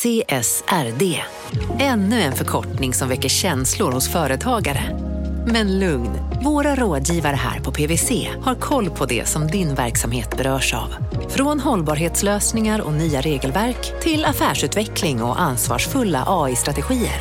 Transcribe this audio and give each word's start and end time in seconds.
CSRD. 0.00 1.22
Ännu 1.78 2.20
en 2.20 2.32
förkortning 2.32 2.94
som 2.94 3.08
väcker 3.08 3.28
känslor 3.28 3.92
hos 3.92 4.08
företagare. 4.12 4.98
Men 5.46 5.78
lugn, 5.78 6.10
våra 6.44 6.74
rådgivare 6.74 7.36
här 7.36 7.60
på 7.60 7.72
PWC 7.72 8.28
har 8.42 8.54
koll 8.54 8.90
på 8.90 9.06
det 9.06 9.28
som 9.28 9.46
din 9.46 9.74
verksamhet 9.74 10.36
berörs 10.36 10.74
av. 10.74 10.94
Från 11.28 11.60
hållbarhetslösningar 11.60 12.80
och 12.80 12.92
nya 12.92 13.20
regelverk 13.20 14.02
till 14.02 14.24
affärsutveckling 14.24 15.22
och 15.22 15.40
ansvarsfulla 15.40 16.24
AI-strategier. 16.26 17.20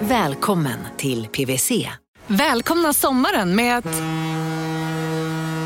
Välkommen 0.00 0.78
till 0.96 1.26
PWC. 1.26 1.88
Välkomna 2.26 2.92
sommaren 2.92 3.56
med 3.56 3.78
att... 3.78 4.02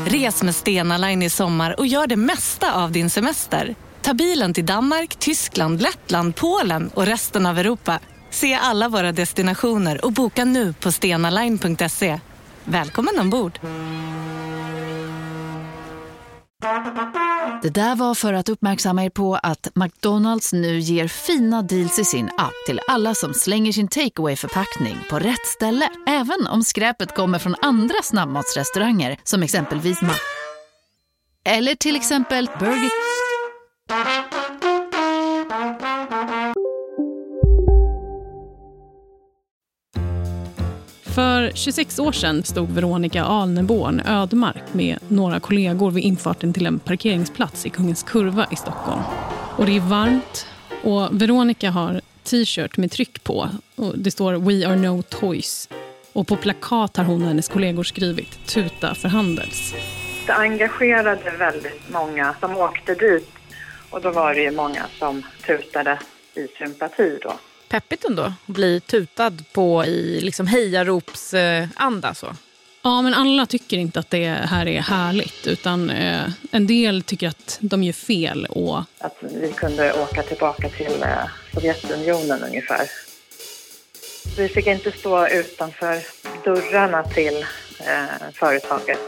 Res 0.05 0.43
med 0.43 0.55
Stena 0.55 0.97
Line 0.97 1.23
i 1.23 1.29
sommar 1.29 1.79
och 1.79 1.87
gör 1.87 2.07
det 2.07 2.15
mesta 2.15 2.83
av 2.83 2.91
din 2.91 3.09
semester. 3.09 3.75
Ta 4.05 4.13
bilen 4.13 4.53
till 4.53 4.65
Danmark, 4.65 5.15
Tyskland, 5.15 5.81
Lettland, 5.81 6.35
Polen 6.35 6.89
och 6.93 7.05
resten 7.05 7.45
av 7.45 7.59
Europa. 7.59 7.99
Se 8.29 8.53
alla 8.53 8.89
våra 8.89 9.11
destinationer 9.11 10.05
och 10.05 10.11
boka 10.11 10.45
nu 10.45 10.73
på 10.73 10.91
stenaline.se. 10.91 12.19
Välkommen 12.63 13.19
ombord! 13.19 13.59
Det 17.61 17.69
där 17.69 17.95
var 17.95 18.15
för 18.15 18.33
att 18.33 18.49
uppmärksamma 18.49 19.05
er 19.05 19.09
på 19.09 19.35
att 19.35 19.67
McDonalds 19.75 20.53
nu 20.53 20.79
ger 20.79 21.07
fina 21.07 21.61
deals 21.61 21.99
i 21.99 22.05
sin 22.05 22.29
app 22.37 22.65
till 22.65 22.79
alla 22.87 23.15
som 23.15 23.33
slänger 23.33 23.71
sin 23.71 23.87
takeaway 23.87 24.35
förpackning 24.35 24.97
på 25.09 25.19
rätt 25.19 25.47
ställe. 25.47 25.89
Även 26.07 26.47
om 26.47 26.63
skräpet 26.63 27.15
kommer 27.15 27.39
från 27.39 27.55
andra 27.61 27.95
snabbmatsrestauranger 28.03 29.17
som 29.23 29.43
exempelvis 29.43 30.01
Ma... 30.01 30.13
Eller 31.45 31.75
till 31.75 31.95
exempel 31.95 32.49
Burger... 32.59 33.14
För 41.15 41.51
26 41.55 41.99
år 41.99 42.11
sedan 42.11 42.43
stod 42.43 42.69
Veronica 42.69 43.23
Alneborn 43.23 44.01
ödmark 44.05 44.73
med 44.73 44.99
några 45.07 45.39
kollegor 45.39 45.91
vid 45.91 46.03
infarten 46.03 46.53
till 46.53 46.65
en 46.65 46.79
parkeringsplats 46.79 47.65
i 47.65 47.69
Kungens 47.69 48.03
Kurva 48.03 48.47
i 48.51 48.55
Stockholm. 48.55 49.01
Och 49.57 49.65
det 49.65 49.75
är 49.75 49.79
varmt 49.79 50.47
och 50.83 51.21
Veronica 51.21 51.69
har 51.69 52.01
t-shirt 52.23 52.77
med 52.77 52.91
tryck 52.91 53.23
på. 53.23 53.49
Och 53.75 53.97
det 53.97 54.11
står 54.11 54.33
“We 54.33 54.67
are 54.67 54.75
no 54.75 55.01
toys”. 55.01 55.69
Och 56.13 56.27
på 56.27 56.35
plakat 56.35 56.97
har 56.97 57.03
hon 57.03 57.21
och 57.21 57.27
hennes 57.27 57.49
kollegor 57.49 57.83
skrivit 57.83 58.47
“Tuta 58.47 58.95
för 58.95 59.09
Handels”. 59.09 59.73
Det 60.25 60.33
engagerade 60.33 61.31
väldigt 61.39 61.89
många 61.89 62.35
som 62.39 62.57
åkte 62.57 62.95
dit 62.95 63.29
och 63.95 64.01
då 64.01 64.11
var 64.11 64.33
det 64.33 64.41
ju 64.41 64.51
många 64.51 64.85
som 64.99 65.23
tutade 65.45 65.99
i 66.33 66.47
sympati 66.47 67.19
då 67.21 67.33
peppigt 67.69 68.05
ändå 68.05 68.21
att 68.23 68.47
bli 68.47 68.79
tutad 68.79 69.43
på 69.53 69.85
i 69.85 70.21
liksom 70.21 70.47
hejaropsanda. 70.47 72.13
Så. 72.13 72.27
Ja, 72.81 73.01
men 73.01 73.13
alla 73.13 73.45
tycker 73.45 73.77
inte 73.77 73.99
att 73.99 74.09
det 74.09 74.27
här 74.27 74.67
är 74.67 74.81
härligt. 74.81 75.47
Utan 75.47 75.89
eh, 75.89 76.23
En 76.51 76.67
del 76.67 77.03
tycker 77.03 77.27
att 77.27 77.57
de 77.61 77.83
gör 77.83 77.93
fel. 77.93 78.45
Och... 78.45 78.77
Att 78.99 79.17
vi 79.21 79.51
kunde 79.51 79.93
åka 79.93 80.23
tillbaka 80.23 80.69
till 80.69 81.03
eh, 81.03 81.25
Sovjetunionen 81.53 82.43
ungefär. 82.43 82.89
Vi 84.37 84.47
fick 84.47 84.67
inte 84.67 84.91
stå 84.91 85.27
utanför 85.27 85.99
dörrarna 86.43 87.03
till 87.03 87.45
eh, 87.79 88.31
företaget 88.33 88.99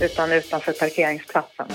utan 0.00 0.32
utanför 0.32 0.72
parkeringsplatsen. 0.72 1.66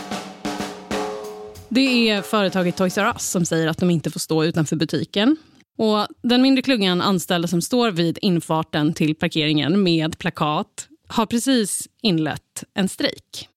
Det 1.75 2.09
är 2.09 2.21
företaget 2.21 2.77
Toys 2.77 2.97
R 2.97 3.05
Us 3.13 3.31
som 3.31 3.45
säger 3.45 3.67
att 3.67 3.77
de 3.77 3.89
inte 3.89 4.11
får 4.11 4.19
stå 4.19 4.43
utanför 4.43 4.75
butiken. 4.75 5.37
Och 5.77 6.07
Den 6.23 6.41
mindre 6.41 6.61
klungan 6.61 7.01
anställda 7.01 7.47
som 7.47 7.61
står 7.61 7.91
vid 7.91 8.17
infarten 8.21 8.93
till 8.93 9.15
parkeringen 9.15 9.83
med 9.83 10.19
plakat 10.19 10.87
har 11.09 11.25
precis 11.25 11.87
inlett 12.01 12.63
en 12.73 12.87
strejk. 12.87 13.47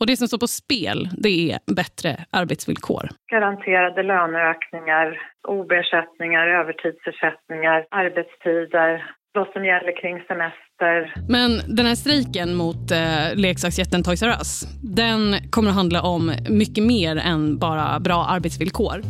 Och 0.00 0.06
Det 0.06 0.16
som 0.16 0.28
står 0.28 0.38
på 0.38 0.46
spel 0.46 1.08
det 1.18 1.52
är 1.52 1.58
bättre 1.74 2.24
arbetsvillkor. 2.30 3.08
Garanterade 3.32 4.02
löneökningar, 4.02 5.20
OB-ersättningar, 5.48 6.46
övertidsersättningar, 6.60 7.86
arbetstider, 7.90 9.14
vad 9.34 9.52
som 9.52 9.64
gäller 9.64 10.00
kring 10.00 10.16
semester. 10.28 11.14
Men 11.28 11.76
den 11.76 11.86
här 11.86 11.94
strejken 11.94 12.54
mot 12.54 12.90
eh, 12.90 13.34
leksaksjätten 13.34 14.02
Toys 14.02 14.22
R 14.22 14.34
Us 14.38 14.64
den 14.82 15.36
kommer 15.50 15.68
att 15.68 15.74
handla 15.74 16.02
om 16.02 16.32
mycket 16.48 16.84
mer 16.84 17.16
än 17.16 17.58
bara 17.58 18.00
bra 18.00 18.24
arbetsvillkor. 18.24 19.02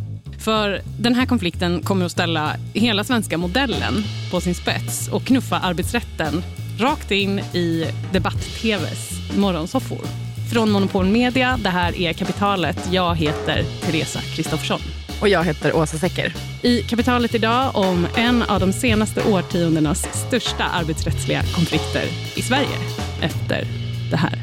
För 0.44 0.78
den 1.02 1.14
här 1.14 1.26
konflikten 1.26 1.82
kommer 1.82 2.04
att 2.04 2.12
ställa 2.12 2.52
hela 2.74 3.04
svenska 3.04 3.38
modellen 3.38 3.94
på 4.30 4.40
sin 4.40 4.54
spets 4.54 5.08
och 5.12 5.22
knuffa 5.22 5.56
arbetsrätten 5.58 6.32
rakt 6.80 7.10
in 7.10 7.38
i 7.38 7.86
debatt-tvs 8.12 9.36
morgonsoffor. 9.38 10.06
Från 10.52 10.70
Monopol 10.70 11.06
Media, 11.06 11.58
det 11.62 11.68
här 11.68 12.00
är 12.00 12.12
Kapitalet. 12.12 12.88
Jag 12.92 13.14
heter 13.14 13.62
Teresa 13.86 14.20
Kristoffersson. 14.36 15.01
Och 15.22 15.28
jag 15.28 15.44
heter 15.44 15.76
Åsa 15.76 15.98
Secker. 15.98 16.34
I 16.62 16.82
Kapitalet 16.82 17.34
idag 17.34 17.76
om 17.76 18.06
en 18.16 18.42
av 18.42 18.60
de 18.60 18.72
senaste 18.72 19.22
årtiondenas 19.22 20.26
största 20.26 20.64
arbetsrättsliga 20.64 21.42
konflikter 21.42 22.04
i 22.34 22.42
Sverige 22.42 22.78
efter 23.20 23.66
det 24.10 24.16
här. 24.16 24.38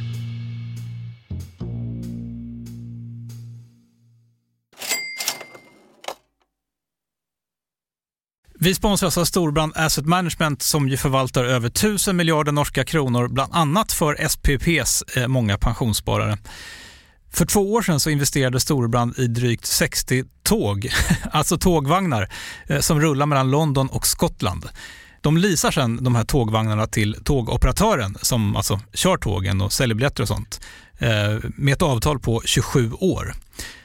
Vi 8.59 8.75
sponsras 8.75 9.17
av 9.17 9.25
Storbrand 9.25 9.73
Asset 9.75 10.05
Management 10.05 10.61
som 10.61 10.89
ju 10.89 10.97
förvaltar 10.97 11.43
över 11.43 11.67
1000 11.67 12.17
miljarder 12.17 12.51
norska 12.51 12.85
kronor, 12.85 13.27
bland 13.27 13.55
annat 13.55 13.91
för 13.91 14.27
SPPs 14.29 15.17
eh, 15.17 15.27
många 15.27 15.57
pensionssparare. 15.57 16.37
För 17.31 17.45
två 17.45 17.73
år 17.73 17.81
sedan 17.81 17.99
så 17.99 18.09
investerade 18.09 18.59
Storbrand 18.59 19.19
i 19.19 19.27
drygt 19.27 19.65
60 19.65 20.23
tåg, 20.43 20.89
alltså 21.31 21.57
tågvagnar, 21.57 22.29
eh, 22.67 22.79
som 22.79 23.01
rullar 23.01 23.25
mellan 23.25 23.51
London 23.51 23.87
och 23.87 24.07
Skottland. 24.07 24.69
De 25.21 25.37
leasar 25.37 25.71
sedan 25.71 26.03
de 26.03 26.15
här 26.15 26.23
tågvagnarna 26.23 26.87
till 26.87 27.15
tågoperatören 27.23 28.17
som 28.21 28.55
alltså 28.55 28.79
kör 28.93 29.17
tågen 29.17 29.61
och 29.61 29.73
säljer 29.73 29.95
biljetter 29.95 30.21
och 30.21 30.27
sånt 30.27 30.61
eh, 30.97 31.49
med 31.55 31.73
ett 31.73 31.81
avtal 31.81 32.19
på 32.19 32.41
27 32.45 32.91
år. 32.91 33.33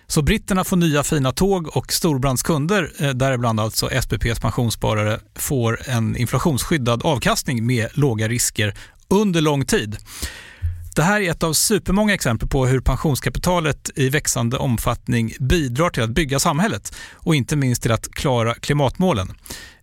Så 0.06 0.22
britterna 0.22 0.65
får 0.65 0.76
nya 0.76 1.03
fina 1.03 1.32
tåg 1.32 1.76
och 1.76 1.93
storbrandskunder, 1.93 2.87
kunder, 2.87 3.09
eh, 3.09 3.15
däribland 3.15 3.61
alltså 3.61 3.91
SPPs 4.03 4.41
pensionssparare, 4.41 5.21
får 5.34 5.88
en 5.88 6.16
inflationsskyddad 6.16 7.03
avkastning 7.03 7.66
med 7.66 7.88
låga 7.93 8.28
risker 8.28 8.75
under 9.09 9.41
lång 9.41 9.65
tid. 9.65 9.97
Det 10.94 11.03
här 11.03 11.21
är 11.21 11.31
ett 11.31 11.43
av 11.43 11.53
supermånga 11.53 12.15
exempel 12.15 12.49
på 12.49 12.66
hur 12.66 12.81
pensionskapitalet 12.81 13.91
i 13.94 14.09
växande 14.09 14.56
omfattning 14.56 15.34
bidrar 15.41 15.91
till 15.91 16.03
att 16.03 16.10
bygga 16.10 16.38
samhället 16.38 16.94
och 17.12 17.34
inte 17.34 17.56
minst 17.56 17.82
till 17.82 17.93
att 17.93 18.09
klara 18.09 18.55
klimatmålen. 18.55 19.32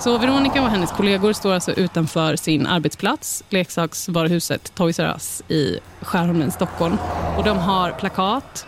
Så 0.00 0.18
Veronica 0.18 0.62
och 0.62 0.68
hennes 0.68 0.92
kollegor 0.92 1.32
står 1.32 1.52
alltså 1.52 1.72
utanför 1.72 2.36
sin 2.36 2.66
arbetsplats, 2.66 3.44
leksaksvaruhuset 3.48 4.74
Toys 4.74 4.98
R 4.98 5.12
Us 5.14 5.42
i 5.48 5.78
Skärholmen, 6.00 6.50
Stockholm. 6.50 6.96
Och 7.38 7.44
de 7.44 7.58
har 7.58 7.92
plakat, 7.92 8.66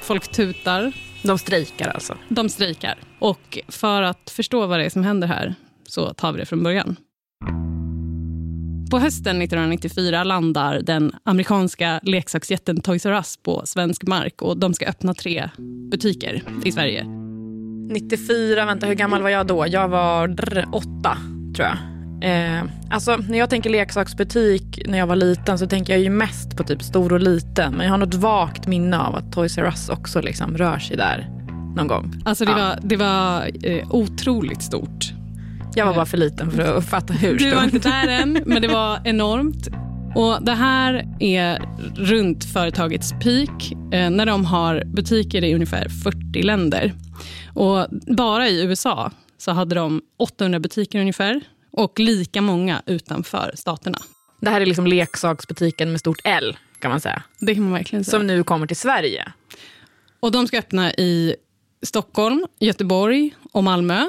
folk 0.00 0.28
tutar. 0.28 0.92
De 1.22 1.38
strejkar 1.38 1.88
alltså? 1.88 2.14
De 2.28 2.48
strejkar. 2.48 2.98
Och 3.18 3.58
för 3.68 4.02
att 4.02 4.30
förstå 4.30 4.66
vad 4.66 4.78
det 4.78 4.84
är 4.84 4.90
som 4.90 5.04
händer 5.04 5.28
här 5.28 5.54
så 5.88 6.14
tar 6.14 6.32
vi 6.32 6.38
det 6.38 6.46
från 6.46 6.62
början. 6.62 6.96
På 8.90 8.98
hösten 8.98 9.42
1994 9.42 10.24
landar 10.24 10.80
den 10.80 11.12
amerikanska 11.24 12.00
leksaksjätten 12.02 12.80
Toys 12.80 13.06
R 13.06 13.12
Us 13.12 13.36
på 13.36 13.62
svensk 13.64 14.02
mark 14.02 14.42
och 14.42 14.56
de 14.56 14.74
ska 14.74 14.86
öppna 14.86 15.14
tre 15.14 15.50
butiker 15.90 16.42
i 16.64 16.72
Sverige. 16.72 17.19
94, 17.90 18.64
vänta 18.66 18.86
hur 18.86 18.94
gammal 18.94 19.22
var 19.22 19.30
jag 19.30 19.46
då? 19.46 19.66
Jag 19.68 19.88
var 19.88 20.28
drr, 20.28 20.64
åtta 20.72 21.16
tror 21.56 21.68
jag. 21.68 21.76
Eh, 22.22 22.62
alltså 22.90 23.16
när 23.16 23.38
jag 23.38 23.50
tänker 23.50 23.70
leksaksbutik 23.70 24.82
när 24.86 24.98
jag 24.98 25.06
var 25.06 25.16
liten 25.16 25.58
så 25.58 25.66
tänker 25.66 25.92
jag 25.92 26.02
ju 26.02 26.10
mest 26.10 26.56
på 26.56 26.62
typ 26.64 26.82
stor 26.82 27.12
och 27.12 27.20
liten. 27.20 27.74
Men 27.74 27.86
jag 27.86 27.92
har 27.92 27.98
något 27.98 28.14
vagt 28.14 28.66
minne 28.66 28.98
av 28.98 29.14
att 29.14 29.32
Toys 29.32 29.58
R 29.58 29.64
Us 29.64 29.88
också 29.88 30.20
liksom 30.20 30.56
rör 30.56 30.78
sig 30.78 30.96
där 30.96 31.28
någon 31.76 31.86
gång. 31.86 32.14
Alltså 32.24 32.44
det 32.44 32.50
Ja. 32.50 32.56
var, 32.58 32.78
det 32.82 32.96
var 32.96 33.50
eh, 33.70 33.86
otroligt 33.94 34.62
stort. 34.62 35.12
Jag 35.74 35.86
var 35.86 35.94
bara 35.94 36.06
för 36.06 36.16
liten 36.16 36.50
för 36.50 36.62
att 36.62 36.76
uppfatta 36.78 37.12
hur 37.12 37.38
Du 37.38 37.50
var 37.50 37.60
stort. 37.62 37.72
inte 37.74 37.88
där 37.88 38.08
än, 38.08 38.38
men 38.46 38.62
det 38.62 38.68
var 38.68 38.98
enormt. 39.04 39.68
Och 40.14 40.38
Det 40.44 40.52
här 40.54 41.06
är 41.20 41.58
runt 41.96 42.44
företagets 42.44 43.12
peak 43.12 43.72
eh, 43.92 44.10
när 44.10 44.26
de 44.26 44.44
har 44.44 44.82
butiker 44.86 45.44
i 45.44 45.54
ungefär 45.54 45.88
40 45.88 46.42
länder. 46.42 46.92
Och 47.54 47.86
Bara 48.16 48.48
i 48.48 48.62
USA 48.62 49.10
så 49.38 49.50
hade 49.50 49.74
de 49.74 50.02
800 50.16 50.58
butiker 50.58 51.00
ungefär 51.00 51.40
och 51.72 51.98
lika 51.98 52.42
många 52.42 52.82
utanför 52.86 53.52
staterna. 53.54 53.98
Det 54.40 54.50
här 54.50 54.60
är 54.60 54.66
liksom 54.66 54.86
leksaksbutiken 54.86 55.90
med 55.90 56.00
stort 56.00 56.20
L 56.24 56.56
kan 56.78 56.90
man 56.90 57.00
säga. 57.00 57.22
Det 57.38 57.54
kan 57.54 57.64
man 57.64 57.72
verkligen 57.72 58.04
säga. 58.04 58.18
Som 58.18 58.26
nu 58.26 58.42
kommer 58.44 58.66
till 58.66 58.76
Sverige. 58.76 59.32
Och 60.20 60.32
De 60.32 60.46
ska 60.46 60.58
öppna 60.58 60.92
i 60.92 61.36
Stockholm, 61.82 62.46
Göteborg 62.58 63.34
och 63.52 63.64
Malmö. 63.64 64.06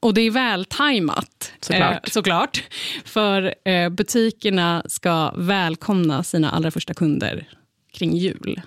Och 0.00 0.14
det 0.14 0.20
är 0.20 0.30
vältajmat, 0.30 1.52
Såklart. 1.60 1.92
Eh, 2.06 2.10
såklart. 2.10 2.64
För 3.04 3.54
eh, 3.64 3.88
butikerna 3.88 4.82
ska 4.86 5.32
välkomna 5.36 6.22
sina 6.22 6.50
allra 6.50 6.70
första 6.70 6.94
kunder 6.94 7.48
kring 7.92 8.16
jul. 8.16 8.60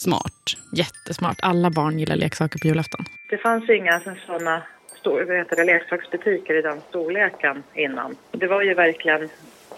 Smart. 0.00 0.56
Jättesmart. 0.72 1.38
Alla 1.42 1.70
barn 1.70 1.98
gillar 1.98 2.16
leksaker 2.16 2.58
på 2.58 2.66
julafton. 2.66 3.04
Det 3.30 3.38
fanns 3.38 3.70
inga 3.70 4.00
sådana 4.26 4.62
stor, 4.96 5.64
leksaksbutiker 5.64 6.58
i 6.58 6.62
den 6.62 6.80
storleken 6.88 7.62
innan. 7.74 8.16
Det 8.30 8.46
var 8.46 8.62
ju 8.62 8.74
verkligen 8.74 9.28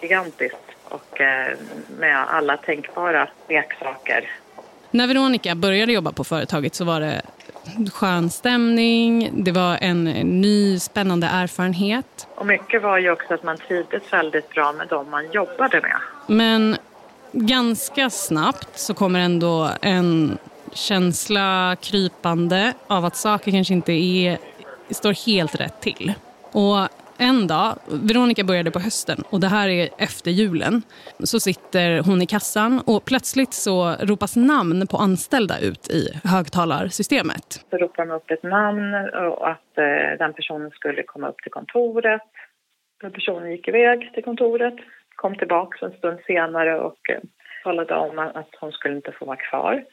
gigantiskt 0.01 0.57
och 0.83 1.21
eh, 1.21 1.57
med 1.99 2.17
alla 2.17 2.57
tänkbara 2.57 3.29
leksaker. 3.49 4.29
När 4.91 5.07
Veronica 5.07 5.55
började 5.55 5.93
jobba 5.93 6.11
på 6.11 6.23
företaget 6.23 6.75
så 6.75 6.85
var 6.85 6.99
det 6.99 7.21
skön 7.93 8.29
stämning, 8.29 9.31
det 9.43 9.51
var 9.51 9.77
en 9.81 10.03
ny 10.41 10.79
spännande 10.79 11.27
erfarenhet. 11.27 12.27
Och 12.35 12.45
mycket 12.45 12.81
var 12.81 12.97
ju 12.97 13.11
också 13.11 13.33
att 13.33 13.43
man 13.43 13.57
trivdes 13.57 14.13
väldigt 14.13 14.49
bra 14.49 14.73
med 14.73 14.87
dem 14.87 15.09
man 15.09 15.31
jobbade 15.31 15.81
med. 15.81 15.97
Men 16.27 16.77
ganska 17.33 18.09
snabbt 18.09 18.77
så 18.79 18.93
kommer 18.93 19.19
ändå 19.19 19.69
en 19.81 20.37
känsla 20.73 21.75
krypande 21.81 22.73
av 22.87 23.05
att 23.05 23.15
saker 23.15 23.51
kanske 23.51 23.73
inte 23.73 23.91
är, 23.91 24.37
står 24.89 25.27
helt 25.27 25.59
rätt 25.59 25.81
till. 25.81 26.13
Och 26.51 26.87
en 27.17 27.47
dag, 27.47 27.75
Veronica 27.87 28.43
började 28.43 28.71
på 28.71 28.79
hösten 28.79 29.23
och 29.29 29.39
det 29.39 29.47
här 29.47 29.69
är 29.69 29.89
efter 29.97 30.31
julen, 30.31 30.81
så 31.19 31.39
sitter 31.39 31.99
hon 31.99 32.21
i 32.21 32.25
kassan 32.25 32.81
och 32.85 33.05
plötsligt 33.05 33.53
så 33.53 33.95
ropas 34.01 34.35
namn 34.35 34.87
på 34.87 34.97
anställda 34.97 35.59
ut 35.59 35.89
i 35.89 36.19
högtalarsystemet. 36.23 37.65
Så 37.69 37.77
ropar 37.77 38.05
de 38.05 38.15
upp 38.15 38.31
ett 38.31 38.43
namn 38.43 38.93
och 39.13 39.49
att 39.49 39.77
eh, 39.77 40.17
den 40.19 40.33
personen 40.33 40.71
skulle 40.71 41.03
komma 41.03 41.27
upp 41.27 41.41
till 41.43 41.51
kontoret. 41.51 42.21
Personen 43.13 43.51
gick 43.51 43.67
iväg 43.67 44.11
till 44.13 44.23
kontoret, 44.23 44.75
kom 45.23 45.35
tillbaka 45.35 45.85
en 45.85 45.97
stund 45.97 46.19
senare 46.27 46.79
och 46.79 47.09
eh, 47.09 47.21
talade 47.63 47.95
om 47.95 48.19
att 48.19 48.55
hon 48.59 48.71
skulle 48.71 48.95
inte 48.95 49.11
få 49.11 49.25
vara 49.25 49.37
kvar. 49.49 49.83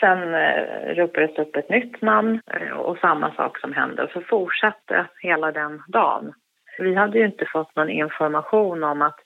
Sen 0.00 0.34
eh, 0.34 0.94
ropades 0.96 1.34
det 1.34 1.42
upp 1.42 1.56
ett 1.56 1.68
nytt 1.68 2.02
namn 2.02 2.40
eh, 2.54 2.76
och 2.76 2.98
samma 2.98 3.34
sak 3.34 3.60
som 3.60 3.72
hände. 3.72 4.10
Så 4.12 4.20
fortsatte 4.20 5.06
hela 5.22 5.52
den 5.52 5.82
dagen. 5.88 6.32
Vi 6.78 6.94
hade 6.94 7.18
ju 7.18 7.24
inte 7.26 7.46
fått 7.52 7.76
någon 7.76 7.90
information 7.90 8.84
om 8.84 9.02
att 9.02 9.18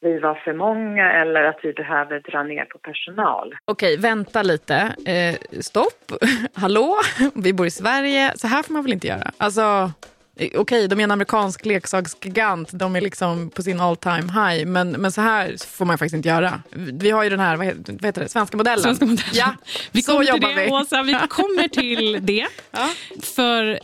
vi 0.00 0.18
var 0.18 0.34
för 0.34 0.52
många 0.52 1.12
eller 1.12 1.42
att 1.44 1.60
vi 1.62 1.72
behöver 1.72 2.20
dra 2.20 2.42
ner 2.42 2.64
på 2.64 2.78
personal. 2.78 3.54
Okej, 3.64 3.96
vänta 3.96 4.42
lite. 4.42 4.76
Eh, 5.06 5.60
stopp. 5.60 6.04
Hallå? 6.54 6.94
Vi 7.34 7.52
bor 7.52 7.66
i 7.66 7.70
Sverige. 7.70 8.32
Så 8.36 8.46
här 8.46 8.62
får 8.62 8.72
man 8.72 8.82
väl 8.82 8.92
inte 8.92 9.06
göra? 9.06 9.30
Alltså, 9.38 9.90
eh, 10.38 10.60
okej, 10.60 10.88
de 10.88 11.00
är 11.00 11.04
en 11.04 11.10
amerikansk 11.10 11.66
leksaksgigant. 11.66 12.70
De 12.72 12.96
är 12.96 13.00
liksom 13.00 13.50
på 13.50 13.62
sin 13.62 13.80
all 13.80 13.96
time 13.96 14.32
high. 14.32 14.66
Men, 14.66 14.90
men 14.90 15.12
så 15.12 15.20
här 15.20 15.76
får 15.78 15.84
man 15.84 15.98
faktiskt 15.98 16.16
inte 16.16 16.28
göra. 16.28 16.52
Vi 17.00 17.10
har 17.10 17.24
ju 17.24 17.30
den 17.30 17.40
här, 17.40 17.56
vad 17.56 17.66
heter, 17.66 17.92
vad 17.92 18.04
heter 18.04 18.22
det, 18.22 18.28
svenska 18.28 18.56
modellen. 18.56 18.82
Svenska 18.82 19.04
modellen. 19.04 19.32
Ja, 19.32 19.54
Vi 19.92 20.02
så 20.02 20.12
kommer 20.12 20.24
till 20.24 20.34
jobbar 20.34 20.48
det, 20.48 20.64
vi. 20.64 20.70
Åsa. 20.70 21.02
Vi 21.02 21.14
kommer 21.28 21.68
till 21.68 22.26
det. 22.26 22.46
Ja. 22.70 22.88
För 23.36 23.78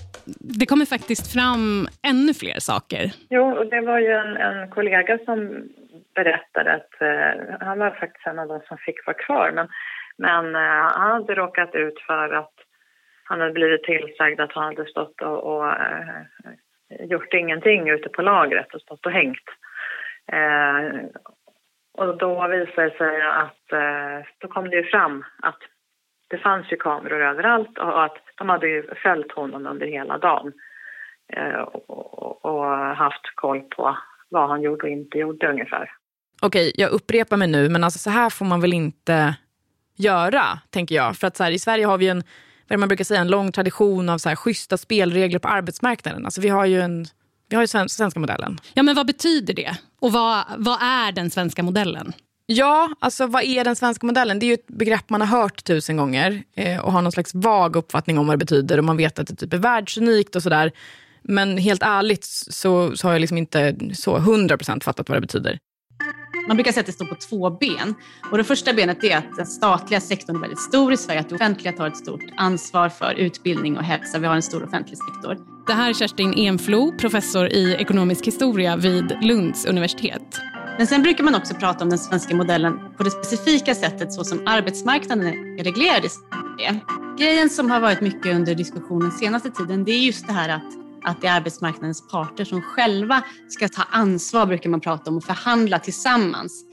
det 0.60 0.66
kommer 0.66 0.86
faktiskt 0.86 1.32
fram 1.32 1.88
ännu 2.02 2.34
fler 2.34 2.58
saker. 2.58 3.12
Jo, 3.30 3.56
och 3.58 3.66
det 3.66 3.80
var 3.80 3.98
ju 3.98 4.12
en, 4.12 4.36
en 4.36 4.70
kollega 4.70 5.18
som 5.24 5.68
berättade 6.14 6.74
att 6.74 6.92
eh, 7.00 7.66
han 7.66 7.78
var 7.78 7.90
faktiskt 7.90 8.26
en 8.26 8.38
av 8.38 8.48
de 8.48 8.60
som 8.68 8.78
fick 8.78 9.06
vara 9.06 9.16
kvar. 9.16 9.52
Men, 9.54 9.68
men 10.16 10.54
eh, 10.54 10.86
han 11.00 11.10
hade 11.12 11.34
råkat 11.34 11.74
ut 11.74 11.98
för 12.06 12.34
att 12.34 12.54
han 13.24 13.40
hade 13.40 13.52
blivit 13.52 13.82
tillsagd 13.82 14.40
att 14.40 14.52
han 14.52 14.64
hade 14.64 14.90
stått 14.90 15.20
och, 15.22 15.56
och 15.56 15.68
eh, 15.68 16.22
gjort 17.00 17.34
ingenting 17.34 17.88
ute 17.88 18.08
på 18.08 18.22
lagret 18.22 18.74
och 18.74 18.80
stått 18.80 19.06
och 19.06 19.12
hängt. 19.12 19.48
Eh, 20.32 21.00
och 21.98 22.18
då 22.18 22.48
visade 22.48 22.88
det 22.88 22.96
sig 22.96 23.22
att 23.22 23.72
eh, 23.72 24.26
då 24.38 24.48
kom 24.48 24.70
det 24.70 24.76
ju 24.76 24.84
fram 24.84 25.24
att 25.42 25.58
det 26.28 26.38
fanns 26.38 26.72
ju 26.72 26.76
kameror 26.76 27.20
överallt 27.20 27.78
och 27.78 28.04
att 28.04 28.18
de 28.38 28.48
hade 28.48 28.68
ju 28.68 28.82
följt 29.02 29.32
honom 29.32 29.66
under 29.66 29.86
hela 29.86 30.18
dagen 30.18 30.52
eh, 31.32 31.60
och, 31.60 31.90
och, 31.90 32.44
och 32.44 32.66
haft 32.96 33.34
koll 33.34 33.60
på 33.60 33.96
vad 34.28 34.48
han 34.48 34.62
gjorde 34.62 34.82
och 34.82 34.88
inte 34.88 35.18
gjorde 35.18 35.50
ungefär. 35.50 35.90
Okej, 36.42 36.72
jag 36.74 36.90
upprepar 36.90 37.36
mig 37.36 37.48
nu, 37.48 37.68
men 37.68 37.84
alltså 37.84 37.98
så 37.98 38.10
här 38.10 38.30
får 38.30 38.44
man 38.44 38.60
väl 38.60 38.72
inte 38.72 39.36
göra, 39.96 40.42
tänker 40.70 40.94
jag. 40.94 41.16
För 41.16 41.26
att 41.26 41.36
så 41.36 41.44
här, 41.44 41.50
i 41.50 41.58
Sverige 41.58 41.86
har 41.86 41.98
vi 41.98 42.08
en, 42.08 42.22
vad 42.68 42.78
man 42.78 42.88
brukar 42.88 43.04
säga, 43.04 43.20
en 43.20 43.28
lång 43.28 43.52
tradition 43.52 44.08
av 44.08 44.18
så 44.18 44.28
här, 44.28 44.36
schyssta 44.36 44.76
spelregler 44.76 45.38
på 45.38 45.48
arbetsmarknaden. 45.48 46.24
Alltså 46.24 46.40
vi 46.40 46.48
har 46.48 46.66
ju 46.66 46.80
en 46.80 47.06
vi 47.48 47.56
har 47.56 47.62
ju 47.62 47.66
sven- 47.68 47.88
svenska 47.88 48.20
modellen. 48.20 48.58
Ja, 48.74 48.82
men 48.82 48.94
vad 48.94 49.06
betyder 49.06 49.54
det? 49.54 49.76
Och 50.00 50.12
vad, 50.12 50.44
vad 50.56 50.78
är 50.82 51.12
den 51.12 51.30
svenska 51.30 51.62
modellen? 51.62 52.12
Ja, 52.46 52.90
alltså 52.98 53.26
vad 53.26 53.42
är 53.42 53.64
den 53.64 53.76
svenska 53.76 54.06
modellen? 54.06 54.38
Det 54.38 54.46
är 54.46 54.48
ju 54.48 54.54
ett 54.54 54.66
begrepp 54.66 55.10
man 55.10 55.20
har 55.20 55.28
hört 55.40 55.64
tusen 55.64 55.96
gånger 55.96 56.42
eh, 56.56 56.80
och 56.80 56.92
har 56.92 57.02
någon 57.02 57.12
slags 57.12 57.34
vag 57.34 57.76
uppfattning 57.76 58.18
om 58.18 58.26
vad 58.26 58.34
det 58.34 58.38
betyder 58.44 58.78
och 58.78 58.84
man 58.84 58.96
vet 58.96 59.18
att 59.18 59.26
det 59.26 59.34
typ 59.34 59.52
är 59.52 59.58
världsunikt 59.58 60.36
och 60.36 60.42
sådär. 60.42 60.72
Men 61.22 61.58
helt 61.58 61.82
ärligt 61.82 62.24
så, 62.24 62.96
så 62.96 63.06
har 63.06 63.12
jag 63.12 63.20
liksom 63.20 63.38
inte 63.38 63.76
så 63.94 64.18
100% 64.18 64.82
fattat 64.82 65.08
vad 65.08 65.16
det 65.16 65.20
betyder. 65.20 65.58
Man 66.48 66.56
brukar 66.56 66.72
säga 66.72 66.80
att 66.80 66.86
det 66.86 66.92
står 66.92 67.06
på 67.06 67.14
två 67.14 67.50
ben. 67.50 67.94
Och 68.30 68.38
det 68.38 68.44
första 68.44 68.72
benet 68.72 69.04
är 69.04 69.16
att 69.16 69.36
den 69.36 69.46
statliga 69.46 70.00
sektorn 70.00 70.36
är 70.36 70.40
väldigt 70.40 70.60
stor 70.60 70.92
i 70.92 70.96
Sverige. 70.96 71.20
Att 71.20 71.28
det 71.28 71.34
offentliga 71.34 71.72
tar 71.72 71.86
ett 71.86 71.96
stort 71.96 72.24
ansvar 72.36 72.88
för 72.88 73.14
utbildning 73.14 73.76
och 73.76 73.84
hälsa. 73.84 74.18
Vi 74.18 74.26
har 74.26 74.34
en 74.34 74.42
stor 74.42 74.64
offentlig 74.64 74.98
sektor. 74.98 75.38
Det 75.66 75.72
här 75.72 75.90
är 75.90 75.94
Kerstin 75.94 76.34
Enflo, 76.34 76.92
professor 76.98 77.48
i 77.48 77.74
ekonomisk 77.74 78.26
historia 78.26 78.76
vid 78.76 79.16
Lunds 79.22 79.66
universitet. 79.66 80.40
Men 80.78 80.86
sen 80.86 81.02
brukar 81.02 81.24
man 81.24 81.34
också 81.34 81.54
prata 81.54 81.84
om 81.84 81.90
den 81.90 81.98
svenska 81.98 82.36
modellen 82.36 82.78
på 82.96 83.02
det 83.02 83.10
specifika 83.10 83.74
sättet 83.74 84.12
så 84.12 84.24
som 84.24 84.46
arbetsmarknaden 84.46 85.26
är 85.26 85.64
reglerad 85.64 86.04
i 86.04 86.08
Sverige. 86.08 86.80
Grejen 87.18 87.50
som 87.50 87.70
har 87.70 87.80
varit 87.80 88.00
mycket 88.00 88.34
under 88.34 88.54
diskussionen 88.54 89.12
senaste 89.12 89.50
tiden 89.50 89.84
det 89.84 89.92
är 89.92 89.98
just 89.98 90.26
det 90.26 90.32
här 90.32 90.48
att, 90.48 90.83
att 91.04 91.20
det 91.20 91.26
är 91.26 91.36
arbetsmarknadens 91.36 92.08
parter 92.08 92.44
som 92.44 92.62
själva 92.62 93.22
ska 93.48 93.68
ta 93.68 93.82
ansvar, 93.82 94.46
brukar 94.46 94.70
man 94.70 94.80
prata 94.80 95.10
om, 95.10 95.16
och 95.16 95.24
förhandla 95.24 95.78
tillsammans 95.78 96.64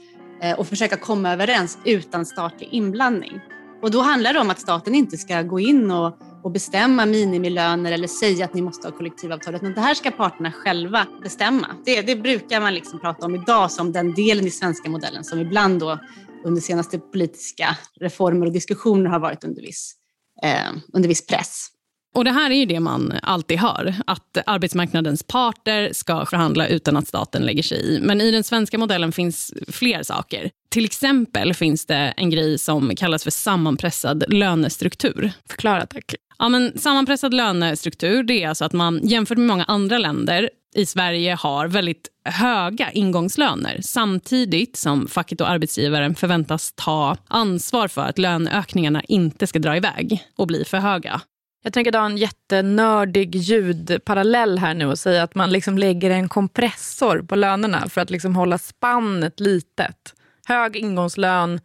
eh, 0.42 0.58
och 0.58 0.66
försöka 0.66 0.96
komma 0.96 1.32
överens 1.32 1.78
utan 1.84 2.26
statlig 2.26 2.68
inblandning. 2.72 3.40
Och 3.82 3.90
då 3.90 4.00
handlar 4.00 4.32
det 4.32 4.40
om 4.40 4.50
att 4.50 4.60
staten 4.60 4.94
inte 4.94 5.18
ska 5.18 5.42
gå 5.42 5.60
in 5.60 5.90
och, 5.90 6.18
och 6.42 6.50
bestämma 6.50 7.06
minimilöner 7.06 7.92
eller 7.92 8.08
säga 8.08 8.44
att 8.44 8.54
ni 8.54 8.62
måste 8.62 8.88
ha 8.88 8.96
kollektivavtal, 8.96 9.54
utan 9.54 9.74
det 9.74 9.80
här 9.80 9.94
ska 9.94 10.10
parterna 10.10 10.52
själva 10.52 11.06
bestämma. 11.22 11.66
Det, 11.84 12.02
det 12.02 12.16
brukar 12.16 12.60
man 12.60 12.74
liksom 12.74 13.00
prata 13.00 13.26
om 13.26 13.34
idag 13.34 13.70
som 13.70 13.92
den 13.92 14.14
delen 14.14 14.46
i 14.46 14.50
svenska 14.50 14.90
modellen 14.90 15.24
som 15.24 15.38
ibland 15.38 15.80
då 15.80 15.98
under 16.44 16.60
senaste 16.60 16.98
politiska 16.98 17.76
reformer 18.00 18.46
och 18.46 18.52
diskussioner 18.52 19.10
har 19.10 19.18
varit 19.18 19.44
under 19.44 19.62
viss, 19.62 19.94
eh, 20.42 20.72
under 20.92 21.08
viss 21.08 21.26
press. 21.26 21.71
Och 22.14 22.24
Det 22.24 22.30
här 22.30 22.50
är 22.50 22.54
ju 22.54 22.66
det 22.66 22.80
man 22.80 23.14
alltid 23.22 23.58
hör, 23.58 23.94
att 24.06 24.38
arbetsmarknadens 24.46 25.22
parter 25.22 25.90
ska 25.92 26.26
förhandla 26.26 26.66
utan 26.68 26.96
att 26.96 27.08
staten 27.08 27.42
lägger 27.42 27.62
sig 27.62 27.78
i. 27.78 28.00
Men 28.02 28.20
i 28.20 28.30
den 28.30 28.44
svenska 28.44 28.78
modellen 28.78 29.12
finns 29.12 29.54
fler 29.68 30.02
saker. 30.02 30.50
Till 30.70 30.84
exempel 30.84 31.54
finns 31.54 31.86
det 31.86 32.14
en 32.16 32.30
grej 32.30 32.58
som 32.58 32.96
kallas 32.96 33.24
för 33.24 33.30
sammanpressad 33.30 34.24
lönestruktur. 34.28 35.32
Förklara 35.48 35.86
tack. 35.86 36.14
Ja, 36.38 36.48
men 36.48 36.78
sammanpressad 36.78 37.34
lönestruktur 37.34 38.22
det 38.22 38.42
är 38.42 38.48
alltså 38.48 38.64
att 38.64 38.72
man 38.72 39.00
jämfört 39.02 39.38
med 39.38 39.46
många 39.46 39.64
andra 39.64 39.98
länder 39.98 40.50
i 40.74 40.86
Sverige 40.86 41.34
har 41.34 41.68
väldigt 41.68 42.08
höga 42.24 42.90
ingångslöner 42.90 43.80
samtidigt 43.82 44.76
som 44.76 45.08
facket 45.08 45.40
och 45.40 45.50
arbetsgivaren 45.50 46.14
förväntas 46.14 46.72
ta 46.76 47.16
ansvar 47.28 47.88
för 47.88 48.02
att 48.02 48.18
löneökningarna 48.18 49.02
inte 49.08 49.46
ska 49.46 49.58
dra 49.58 49.76
iväg 49.76 50.24
och 50.36 50.46
bli 50.46 50.64
för 50.64 50.78
höga. 50.78 51.20
Jag 51.64 51.72
tänker 51.72 51.92
dra 51.92 52.04
en 52.04 52.16
jättenördig 52.16 53.34
ljudparallell 53.34 54.58
här 54.58 54.74
nu 54.74 54.86
och 54.86 54.98
säga 54.98 55.22
att 55.22 55.34
man 55.34 55.50
liksom 55.50 55.78
lägger 55.78 56.10
en 56.10 56.28
kompressor 56.28 57.22
på 57.22 57.36
lönerna 57.36 57.88
för 57.88 58.00
att 58.00 58.10
liksom 58.10 58.36
hålla 58.36 58.58
spannet 58.58 59.40
litet. 59.40 60.14
Hög 60.46 60.76
ingångslön, 60.76 61.60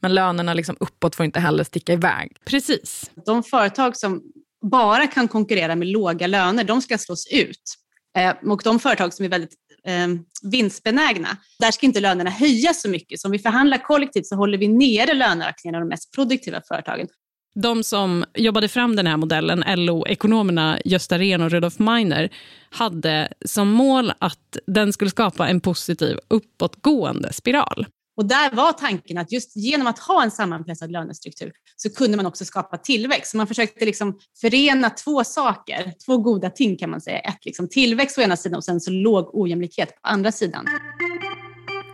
men 0.00 0.14
lönerna 0.14 0.54
liksom 0.54 0.76
uppåt 0.80 1.14
får 1.14 1.26
inte 1.26 1.40
heller 1.40 1.64
sticka 1.64 1.92
iväg. 1.92 2.36
Precis. 2.44 3.10
De 3.26 3.42
företag 3.42 3.96
som 3.96 4.22
bara 4.70 5.06
kan 5.06 5.28
konkurrera 5.28 5.76
med 5.76 5.88
låga 5.88 6.26
löner, 6.26 6.64
de 6.64 6.82
ska 6.82 6.98
slås 6.98 7.26
ut. 7.32 7.74
Eh, 8.18 8.50
och 8.50 8.60
de 8.64 8.80
företag 8.80 9.14
som 9.14 9.24
är 9.24 9.28
väldigt 9.28 9.54
eh, 9.86 10.08
vinstbenägna, 10.42 11.36
där 11.58 11.70
ska 11.70 11.86
inte 11.86 12.00
lönerna 12.00 12.30
höjas 12.30 12.82
så 12.82 12.88
mycket. 12.88 13.20
Så 13.20 13.28
om 13.28 13.32
vi 13.32 13.38
förhandlar 13.38 13.78
kollektivt 13.78 14.26
så 14.26 14.36
håller 14.36 14.58
vi 14.58 14.68
nere 14.68 15.14
löneökningarna 15.14 15.78
i 15.78 15.80
de 15.80 15.88
mest 15.88 16.14
produktiva 16.14 16.62
företagen. 16.68 17.08
De 17.54 17.84
som 17.84 18.24
jobbade 18.34 18.68
fram 18.68 18.96
den 18.96 19.06
här 19.06 19.16
modellen, 19.16 19.64
LO-ekonomerna 19.66 20.78
Gösta 20.84 21.18
Rehn 21.18 21.42
och 21.42 21.50
Rudolf 21.50 21.78
Meiner, 21.78 22.30
hade 22.70 23.32
som 23.44 23.68
mål 23.68 24.12
att 24.18 24.56
den 24.66 24.92
skulle 24.92 25.10
skapa 25.10 25.48
en 25.48 25.60
positiv 25.60 26.18
uppåtgående 26.28 27.32
spiral. 27.32 27.86
Och 28.16 28.24
där 28.24 28.50
var 28.50 28.72
tanken 28.72 29.18
att 29.18 29.32
just 29.32 29.56
genom 29.56 29.86
att 29.86 29.98
ha 29.98 30.22
en 30.22 30.30
sammanpressad 30.30 30.90
lönestruktur 30.90 31.52
så 31.76 31.90
kunde 31.90 32.16
man 32.16 32.26
också 32.26 32.44
skapa 32.44 32.76
tillväxt. 32.76 33.30
Så 33.30 33.36
man 33.36 33.46
försökte 33.46 33.84
liksom 33.84 34.18
förena 34.40 34.90
två 34.90 35.24
saker, 35.24 35.92
två 36.06 36.18
goda 36.18 36.50
ting 36.50 36.76
kan 36.76 36.90
man 36.90 37.00
säga. 37.00 37.18
Ett 37.18 37.44
liksom 37.44 37.68
tillväxt 37.68 38.18
å 38.18 38.20
ena 38.20 38.36
sidan 38.36 38.56
och 38.56 38.64
sen 38.64 38.80
så 38.80 38.90
låg 38.90 39.34
ojämlikhet 39.34 39.88
på 39.88 40.00
andra 40.02 40.32
sidan. 40.32 40.66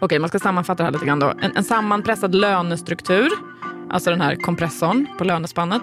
Okej, 0.01 0.19
man 0.19 0.29
ska 0.29 0.39
sammanfatta 0.39 0.83
det 0.83 0.85
här 0.85 0.93
lite 0.93 1.07
grann 1.07 1.19
då. 1.19 1.35
En, 1.43 1.57
en 1.57 1.65
sammanpressad 1.65 2.35
lönestruktur, 2.35 3.31
alltså 3.91 4.11
den 4.11 4.21
här 4.21 4.35
kompressorn 4.35 5.07
på 5.19 5.25
lönespannet, 5.25 5.83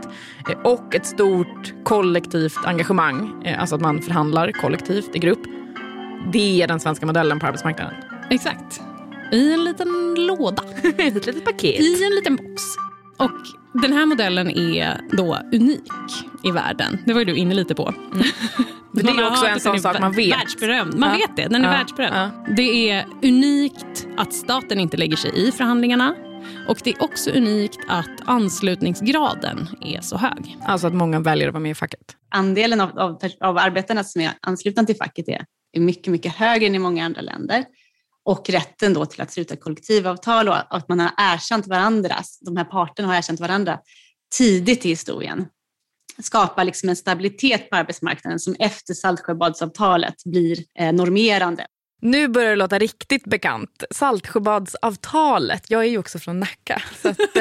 eh, 0.50 0.60
och 0.60 0.96
ett 0.96 1.06
stort 1.06 1.74
kollektivt 1.84 2.58
engagemang, 2.66 3.44
eh, 3.46 3.60
alltså 3.62 3.76
att 3.76 3.82
man 3.82 4.02
förhandlar 4.02 4.52
kollektivt 4.52 5.16
i 5.16 5.20
grupp. 5.20 5.40
Det 6.34 6.62
är 6.62 6.68
den 6.68 6.80
svenska 6.80 7.06
modellen 7.06 7.40
på 7.40 7.46
arbetsmarknaden. 7.48 7.94
Exakt. 8.30 8.82
I 9.32 9.54
en 9.54 9.64
liten 9.64 10.16
låda. 10.18 10.64
Ett 10.98 11.14
litet 11.26 11.46
paket. 11.46 11.80
I 11.82 12.04
en 12.06 12.16
liten 12.16 12.36
box. 12.36 12.64
Och 13.18 13.32
den 13.82 13.94
här 13.94 14.06
modellen 14.06 14.50
är 14.50 15.02
då 15.12 15.38
unik 15.54 15.92
i 16.44 16.52
världen. 16.52 16.98
Det 17.06 17.14
var 17.14 17.20
ju 17.20 17.26
du 17.26 17.36
inne 17.36 17.54
lite 17.56 17.76
på. 17.76 17.94
Mm. 18.14 18.24
Det 18.92 19.10
är 19.10 19.28
också 19.28 19.46
en 19.46 19.60
sån 19.60 19.80
sak 19.80 20.00
man 20.00 20.12
vet. 20.12 20.32
Världsberömd. 20.40 21.00
Man 21.00 21.10
Ja. 21.10 21.16
vet 21.28 21.36
det. 21.38 21.48
Den 21.54 21.66
är 21.66 21.72
Ja. 21.72 21.78
världsberömd. 21.78 22.16
Ja. 22.16 22.30
Det 22.56 22.90
är 22.90 23.06
unikt 23.24 24.08
att 24.18 24.34
staten 24.34 24.80
inte 24.80 24.98
lägger 24.98 25.16
sig 25.18 25.48
i 25.48 25.52
förhandlingarna. 25.52 26.16
Och 26.68 26.78
det 26.84 26.90
är 26.90 27.04
också 27.04 27.32
unikt 27.32 27.80
att 27.88 28.22
anslutningsgraden 28.26 29.68
är 29.82 30.02
så 30.02 30.18
hög. 30.18 30.58
Alltså 30.66 30.88
att 30.88 30.94
många 30.94 31.20
väljer 31.20 31.48
att 31.48 31.54
vara 31.54 31.62
med 31.62 31.72
i 31.72 31.76
facket. 31.76 32.16
Andelen 32.30 32.82
av, 32.82 33.00
av, 33.00 33.20
av 33.40 33.58
arbetarna 33.58 34.04
som 34.04 34.22
är 34.22 34.32
anslutna 34.42 34.84
till 34.84 34.96
facket 34.96 35.28
är, 35.28 35.46
är 35.72 35.80
mycket, 35.80 36.08
mycket 36.08 36.36
högre 36.36 36.66
än 36.68 36.76
i 36.76 36.80
många 36.80 37.06
andra 37.06 37.22
länder. 37.22 37.66
Och 38.24 38.50
rätten 38.50 38.94
då 38.94 39.06
till 39.06 39.22
att 39.22 39.32
sluta 39.32 39.56
kollektivavtal 39.56 40.50
och 40.50 40.76
att 40.78 40.90
man 40.90 41.00
har 41.00 41.12
erkänt 41.18 41.68
varandras, 41.68 42.40
de 42.42 42.58
här 42.58 42.66
parterna 42.66 43.08
har 43.08 43.16
erkänt 43.16 43.40
varandra 43.40 43.80
tidigt 44.38 44.86
i 44.86 44.90
historien 44.90 45.48
skapar 46.24 46.64
liksom 46.64 46.90
en 46.90 46.96
stabilitet 46.96 47.70
på 47.70 47.76
arbetsmarknaden 47.76 48.40
som 48.40 48.56
efter 48.60 48.94
Saltsjöbadsavtalet 48.94 50.16
blir 50.26 50.58
eh, 50.80 50.94
normerande. 50.94 51.66
Nu 52.02 52.28
börjar 52.28 52.50
det 52.50 52.56
låta 52.56 52.80
riktigt 52.80 53.26
bekant. 53.26 53.84
Saltsjöbadsavtalet. 53.92 55.64
Jag 55.70 55.82
är 55.82 55.90
ju 55.90 55.98
också 55.98 56.20
från 56.20 56.40
Nacka. 56.40 56.82
Så 57.02 57.10
att, 57.10 57.20
eh, 57.20 57.24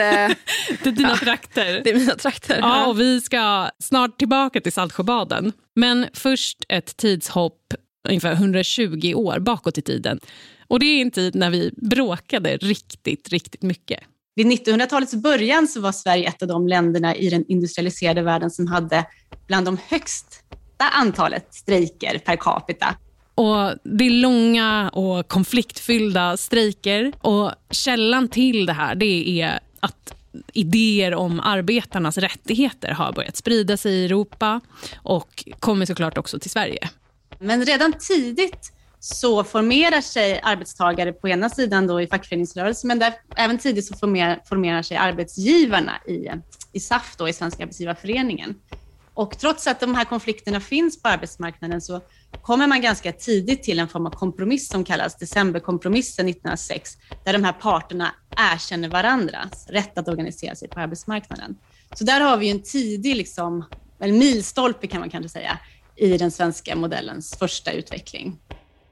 Det 0.82 0.86
är 0.86 0.92
dina 0.92 1.16
trakter. 1.16 1.80
det 1.84 1.90
är 1.90 1.94
mina 1.94 2.14
trakter. 2.14 2.58
Ja, 2.58 2.86
och 2.86 3.00
vi 3.00 3.20
ska 3.20 3.70
snart 3.78 4.18
tillbaka 4.18 4.60
till 4.60 4.72
Saltsjöbaden. 4.72 5.52
Men 5.74 6.06
först 6.12 6.64
ett 6.68 6.96
tidshopp 6.96 7.74
ungefär 8.08 8.32
120 8.32 9.12
år 9.14 9.38
bakåt 9.38 9.78
i 9.78 9.82
tiden. 9.82 10.20
Och 10.68 10.80
det 10.80 10.86
är 10.86 11.02
en 11.02 11.10
tid 11.10 11.34
när 11.34 11.50
vi 11.50 11.74
bråkade 11.76 12.56
riktigt, 12.56 13.28
riktigt 13.28 13.62
mycket. 13.62 14.00
Vid 14.34 14.46
1900-talets 14.46 15.14
början 15.14 15.68
så 15.68 15.80
var 15.80 15.92
Sverige 15.92 16.28
ett 16.28 16.42
av 16.42 16.48
de 16.48 16.68
länderna 16.68 17.14
i 17.14 17.30
den 17.30 17.44
industrialiserade 17.48 18.22
världen 18.22 18.50
som 18.50 18.66
hade 18.66 19.06
bland 19.46 19.66
de 19.66 19.78
högsta 19.88 20.84
antalet 20.92 21.54
strejker 21.54 22.18
per 22.18 22.36
capita. 22.36 22.96
Och 23.36 23.74
Det 23.82 24.04
är 24.04 24.10
långa 24.10 24.88
och 24.88 25.28
konfliktfyllda 25.28 26.36
strejker. 26.36 27.12
Och 27.20 27.52
Källan 27.70 28.28
till 28.28 28.66
det 28.66 28.72
här 28.72 28.94
det 28.94 29.40
är 29.40 29.60
att 29.80 30.14
idéer 30.52 31.14
om 31.14 31.40
arbetarnas 31.40 32.18
rättigheter 32.18 32.88
har 32.88 33.12
börjat 33.12 33.36
sprida 33.36 33.76
sig 33.76 33.92
i 33.92 34.04
Europa 34.04 34.60
och 34.96 35.44
kommer 35.60 35.86
såklart 35.86 36.18
också 36.18 36.38
till 36.38 36.50
Sverige. 36.50 36.90
Men 37.38 37.64
redan 37.64 37.92
tidigt 37.92 38.72
så 39.00 39.44
formerar 39.44 40.00
sig 40.00 40.40
arbetstagare 40.42 41.12
på 41.12 41.28
ena 41.28 41.48
sidan 41.48 41.86
då 41.86 42.00
i 42.00 42.06
fackföreningsrörelsen, 42.06 42.88
men 42.88 42.98
där, 42.98 43.14
även 43.36 43.58
tidigt 43.58 43.86
så 43.86 43.94
formerar, 43.94 44.40
formerar 44.48 44.82
sig 44.82 44.96
arbetsgivarna 44.96 45.92
i, 46.08 46.28
i 46.72 46.80
SAF, 46.80 47.14
då, 47.18 47.28
i 47.28 47.32
Svenska 47.32 47.62
Arbetsgivarföreningen. 47.62 48.54
Och 49.14 49.38
trots 49.38 49.66
att 49.66 49.80
de 49.80 49.94
här 49.94 50.04
konflikterna 50.04 50.60
finns 50.60 51.02
på 51.02 51.08
arbetsmarknaden 51.08 51.80
så 51.80 52.00
kommer 52.42 52.66
man 52.66 52.80
ganska 52.80 53.12
tidigt 53.12 53.62
till 53.62 53.78
en 53.78 53.88
form 53.88 54.06
av 54.06 54.10
kompromiss 54.10 54.68
som 54.68 54.84
kallas 54.84 55.18
decemberkompromissen 55.18 56.28
1906, 56.28 56.96
där 57.24 57.32
de 57.32 57.44
här 57.44 57.52
parterna 57.52 58.14
erkänner 58.36 58.88
varandras 58.88 59.66
rätt 59.68 59.98
att 59.98 60.08
organisera 60.08 60.54
sig 60.54 60.68
på 60.68 60.80
arbetsmarknaden. 60.80 61.56
Så 61.94 62.04
där 62.04 62.20
har 62.20 62.36
vi 62.36 62.50
en 62.50 62.62
tidig, 62.62 63.16
liksom, 63.16 63.64
en 63.98 64.18
milstolpe 64.18 64.86
kan 64.86 65.00
man 65.00 65.10
kanske 65.10 65.28
säga, 65.28 65.58
i 65.96 66.18
den 66.18 66.30
svenska 66.30 66.76
modellens 66.76 67.36
första 67.38 67.72
utveckling. 67.72 68.38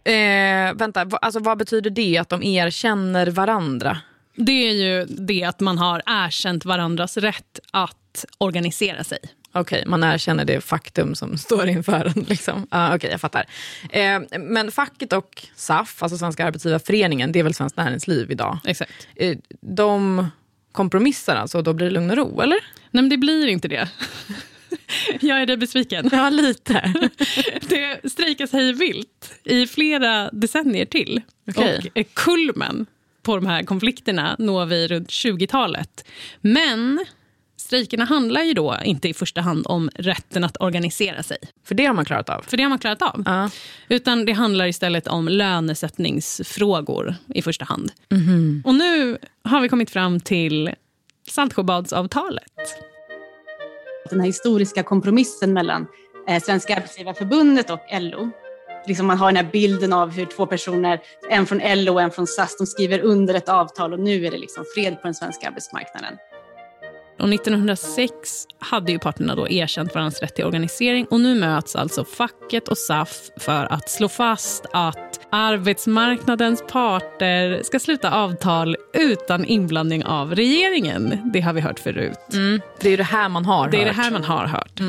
Eh, 0.05 0.75
vänta, 0.75 1.07
alltså, 1.21 1.41
vad 1.41 1.59
betyder 1.59 1.91
det 1.91 2.19
att 2.19 2.29
de 2.29 2.43
erkänner 2.43 3.27
varandra? 3.27 3.99
Det 4.37 4.69
är 4.69 4.73
ju 4.73 5.05
det 5.05 5.45
att 5.45 5.61
man 5.61 5.79
har 5.79 6.03
erkänt 6.07 6.65
varandras 6.65 7.17
rätt 7.17 7.61
att 7.71 8.25
organisera 8.39 9.05
sig. 9.05 9.19
Okej, 9.55 9.85
man 9.87 10.05
erkänner 10.05 10.45
det 10.45 10.61
faktum 10.61 11.15
som 11.15 11.39
står 11.39 11.69
inför 11.69 12.05
en. 12.17 12.25
Liksom. 12.29 12.67
Ah, 12.71 12.95
Okej, 12.95 13.11
jag 13.11 13.21
fattar. 13.21 13.45
Eh, 13.91 14.21
men 14.39 14.71
facket 14.71 15.13
och 15.13 15.47
SAF, 15.57 16.03
alltså 16.03 16.19
Svenska 16.19 16.47
Arbetsgivarföreningen, 16.47 17.33
det 17.33 17.39
är 17.39 17.43
väl 17.43 17.55
Svenskt 17.55 17.77
Näringsliv 17.77 18.31
idag. 18.31 18.59
Exakt. 18.65 19.09
Eh, 19.17 19.37
de 19.61 20.27
kompromissar 20.73 21.37
alltså 21.37 21.59
och 21.59 21.65
då 21.65 21.73
blir 21.73 21.87
det 21.87 21.93
lugn 21.93 22.11
och 22.11 22.17
ro, 22.17 22.41
eller? 22.41 22.59
Nej, 22.91 23.03
men 23.03 23.09
det 23.09 23.17
blir 23.17 23.47
inte 23.47 23.69
det. 23.69 23.89
Jag 25.21 25.43
är 25.43 25.47
dig 25.47 25.57
besviken. 25.57 26.09
Ja, 26.13 26.31
lite. 26.31 26.93
Det 27.69 28.11
strejkas 28.11 28.53
hej 28.53 28.73
vilt 28.73 29.35
i 29.45 29.67
flera 29.67 30.31
decennier 30.31 30.85
till. 30.87 31.23
Okej. 31.49 31.79
Och 31.79 31.99
eh, 31.99 32.07
kulmen 32.15 32.87
på 33.23 33.37
de 33.37 33.47
här 33.47 33.63
konflikterna 33.63 34.37
når 34.39 34.67
vi 34.67 34.89
runt 34.89 35.09
20-talet. 35.09 36.05
Men 36.41 37.05
strejkerna 37.65 38.05
handlar 38.05 38.43
ju 38.43 38.55
då 38.55 38.77
inte 38.85 39.09
i 39.09 39.15
första 39.15 39.41
hand 39.41 39.67
om 39.67 39.91
rätten 39.95 40.45
att 40.45 40.57
organisera 40.61 41.23
sig. 41.23 41.39
För 41.65 41.75
det 41.75 41.87
har 41.87 41.95
man 41.95 42.05
klarat 42.05 42.29
av. 42.29 42.43
För 42.43 42.57
det 42.57 42.63
har 42.63 42.71
man 42.71 42.79
klarat 42.79 43.03
av. 43.03 43.23
Ja. 43.27 43.51
Utan 43.89 44.25
det 44.25 44.33
handlar 44.33 44.67
istället 44.67 45.07
om 45.07 45.29
lönesättningsfrågor 45.29 47.15
i 47.35 47.43
första 47.43 47.65
hand. 47.65 47.93
Och 48.65 48.75
nu 48.75 49.19
har 49.43 49.61
vi 49.61 49.69
kommit 49.69 49.91
fram 49.91 50.21
till 50.21 50.71
Saltsjöbadsavtalet. 51.29 52.45
Den 54.11 54.21
här 54.21 54.27
historiska 54.27 54.83
kompromissen 54.83 55.53
mellan 55.53 55.87
eh, 56.29 56.43
Svenska 56.43 56.77
Arbetsgivarförbundet 56.77 57.71
och 57.71 57.81
LO. 58.01 58.31
Liksom 58.87 59.07
man 59.07 59.19
har 59.19 59.33
den 59.33 59.45
här 59.45 59.53
bilden 59.53 59.93
av 59.93 60.11
hur 60.11 60.27
två 60.27 60.47
personer, 60.47 61.01
en 61.31 61.47
från 61.47 61.61
LO 61.65 61.93
och 61.93 62.03
en 62.03 62.11
från 62.11 62.27
SAS, 62.27 62.57
de 62.59 62.67
skriver 62.67 63.01
under 63.01 63.35
ett 63.35 63.49
avtal 63.49 63.93
och 63.93 64.01
nu 64.01 64.27
är 64.27 64.31
det 64.31 64.39
liksom 64.39 64.65
fred 64.75 64.95
på 65.01 65.07
den 65.07 65.15
svenska 65.15 65.49
arbetsmarknaden. 65.49 66.15
Och 67.19 67.29
1906 67.35 68.47
hade 68.59 68.93
ju 68.93 68.99
parterna 68.99 69.35
då 69.35 69.49
erkänt 69.49 69.95
varandras 69.95 70.21
rätt 70.21 70.35
till 70.35 70.45
organisering 70.45 71.07
och 71.11 71.21
nu 71.21 71.35
möts 71.35 71.77
alltså 71.77 72.05
facket 72.05 72.69
och 72.69 72.79
SAF 72.79 73.31
för 73.37 73.73
att 73.73 73.91
slå 73.91 74.09
fast 74.09 74.67
att 74.73 75.21
arbetsmarknadens 75.31 76.63
parter 76.69 77.63
ska 77.63 77.79
sluta 77.79 78.11
avtal 78.11 78.77
utan 78.95 79.45
inblandning 79.45 80.05
av 80.05 80.35
regeringen. 80.35 81.31
Det 81.33 81.41
har 81.41 81.53
vi 81.53 81.61
hört 81.61 81.79
förut. 81.81 82.19
Mm. 82.33 82.61
Det 82.81 82.89
är 82.91 82.97
det 82.97 83.03
här 83.05 83.29
man 83.29 83.45
har 83.45 83.69
Det 83.69 83.77
är 83.77 83.85
det 83.85 83.93
hört. 83.93 84.05
här 84.05 84.11
man 84.11 84.25
har 84.25 84.47
hört. 84.47 84.81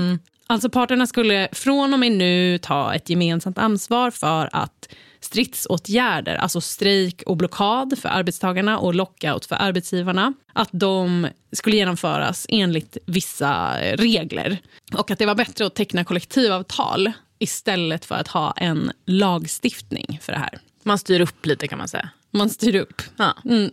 Alltså 0.48 0.70
parterna 0.70 1.08
skulle 1.08 1.48
från 1.52 1.94
och 1.94 2.00
med 2.00 2.12
nu 2.12 2.58
ta 2.58 2.94
ett 2.94 3.10
gemensamt 3.10 3.58
ansvar 3.58 4.12
för 4.12 4.50
att 4.52 4.90
stridsåtgärder, 5.26 6.36
alltså 6.36 6.62
strejk 6.62 7.24
och 7.26 7.38
blockad 7.38 8.00
för 8.00 8.10
arbetstagarna 8.10 8.80
och 8.80 8.96
lockout 8.96 9.46
för 9.46 9.56
arbetsgivarna, 9.56 10.34
att 10.54 10.70
de 10.72 11.28
skulle 11.52 11.76
genomföras 11.76 12.46
enligt 12.50 12.98
vissa 13.06 13.78
regler. 13.82 14.58
Och 14.98 15.12
att 15.12 15.20
det 15.20 15.26
var 15.26 15.36
bättre 15.36 15.66
att 15.66 15.76
teckna 15.76 16.04
kollektivavtal 16.04 17.12
istället 17.40 18.06
för 18.06 18.16
att 18.16 18.28
ha 18.28 18.52
en 18.52 18.92
lagstiftning 19.06 20.20
för 20.22 20.34
det 20.34 20.40
här. 20.40 20.60
Man 20.84 20.98
styr 20.98 21.22
upp 21.22 21.46
lite 21.46 21.68
kan 21.68 21.78
man 21.78 21.88
säga. 21.88 22.10
Man 22.32 22.50
styr 22.50 22.76
upp. 22.76 23.02
Ja. 23.18 23.38
Mm 23.46 23.72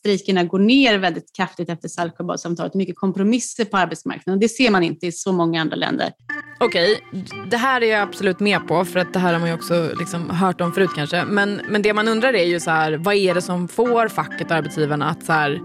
strejkerna 0.00 0.44
går 0.44 0.58
ner 0.58 0.98
väldigt 0.98 1.36
kraftigt 1.36 1.68
efter 1.68 1.88
Saltsjöbadsavtalet. 1.88 2.74
Mycket 2.74 2.96
kompromisser 2.96 3.64
på 3.64 3.76
arbetsmarknaden. 3.76 4.40
Det 4.40 4.48
ser 4.48 4.70
man 4.70 4.82
inte 4.82 5.06
i 5.06 5.12
så 5.12 5.32
många 5.32 5.60
andra 5.60 5.76
länder. 5.76 6.12
Okej, 6.60 7.00
det 7.50 7.56
här 7.56 7.80
är 7.80 7.86
jag 7.86 8.00
absolut 8.02 8.40
med 8.40 8.68
på 8.68 8.84
för 8.84 9.00
att 9.00 9.12
det 9.12 9.18
här 9.18 9.32
har 9.32 9.40
man 9.40 9.48
ju 9.48 9.54
också 9.54 9.90
liksom 9.98 10.30
hört 10.30 10.60
om 10.60 10.72
förut 10.72 10.90
kanske. 10.94 11.24
Men, 11.24 11.60
men 11.68 11.82
det 11.82 11.92
man 11.92 12.08
undrar 12.08 12.34
är 12.34 12.44
ju 12.44 12.60
så 12.60 12.70
här, 12.70 12.92
vad 12.92 13.14
är 13.14 13.34
det 13.34 13.42
som 13.42 13.68
får 13.68 14.08
facket 14.08 14.50
och 14.50 14.56
arbetsgivarna 14.56 15.10
att 15.10 15.24
så 15.24 15.32
här, 15.32 15.60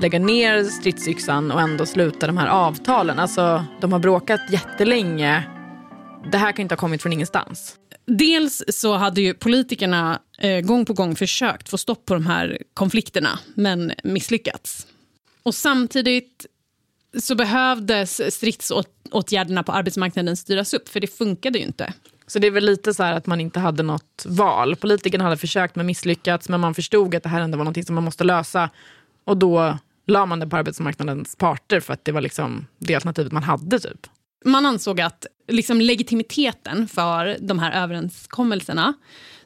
lägga 0.00 0.18
ner 0.18 0.64
stridsyxan 0.64 1.50
och 1.50 1.60
ändå 1.60 1.86
sluta 1.86 2.26
de 2.26 2.38
här 2.38 2.48
avtalen? 2.48 3.18
Alltså, 3.18 3.64
de 3.80 3.92
har 3.92 3.98
bråkat 3.98 4.40
jättelänge. 4.50 5.48
Det 6.32 6.38
här 6.38 6.52
kan 6.52 6.62
inte 6.62 6.74
ha 6.74 6.80
kommit 6.80 7.02
från 7.02 7.12
ingenstans. 7.12 7.78
Dels 8.06 8.62
så 8.68 8.94
hade 8.94 9.20
ju 9.20 9.34
politikerna 9.34 10.20
eh, 10.38 10.60
gång 10.60 10.84
på 10.84 10.92
gång 10.92 11.16
försökt 11.16 11.68
få 11.68 11.78
stopp 11.78 12.06
på 12.06 12.14
de 12.14 12.26
här 12.26 12.58
konflikterna, 12.74 13.38
men 13.54 13.92
misslyckats. 14.04 14.86
Och 15.42 15.54
samtidigt 15.54 16.46
så 17.20 17.34
behövdes 17.34 18.34
stridsåtgärderna 18.34 19.62
på 19.62 19.72
arbetsmarknaden 19.72 20.36
styras 20.36 20.74
upp, 20.74 20.88
för 20.88 21.00
det 21.00 21.06
funkade 21.06 21.58
ju 21.58 21.64
inte. 21.64 21.92
Så 22.26 22.38
det 22.38 22.46
är 22.46 22.50
väl 22.50 22.64
lite 22.64 22.94
så 22.94 23.02
här 23.02 23.12
att 23.12 23.26
man 23.26 23.40
inte 23.40 23.60
hade 23.60 23.82
något 23.82 24.24
val. 24.26 24.76
Politikerna 24.76 25.24
hade 25.24 25.36
försökt 25.36 25.76
men 25.76 25.86
misslyckats 25.86 26.48
men 26.48 26.60
man 26.60 26.74
förstod 26.74 27.14
att 27.14 27.22
det 27.22 27.28
här 27.28 27.40
ändå 27.40 27.58
var 27.58 27.64
något 27.64 27.86
som 27.86 27.94
man 27.94 28.04
måste 28.04 28.24
lösa. 28.24 28.70
Och 29.24 29.36
då 29.36 29.78
la 30.06 30.26
man 30.26 30.40
det 30.40 30.46
på 30.46 30.56
arbetsmarknadens 30.56 31.36
parter 31.36 31.80
för 31.80 31.92
att 31.92 32.04
det 32.04 32.12
var 32.12 32.20
liksom 32.20 32.66
det 32.78 32.94
alternativet 32.94 33.32
man 33.32 33.42
hade. 33.42 33.80
typ. 33.80 34.06
Man 34.44 34.66
ansåg 34.66 35.00
att 35.00 35.26
liksom 35.48 35.80
legitimiteten 35.80 36.88
för 36.88 37.36
de 37.40 37.58
här 37.58 37.82
överenskommelserna 37.82 38.94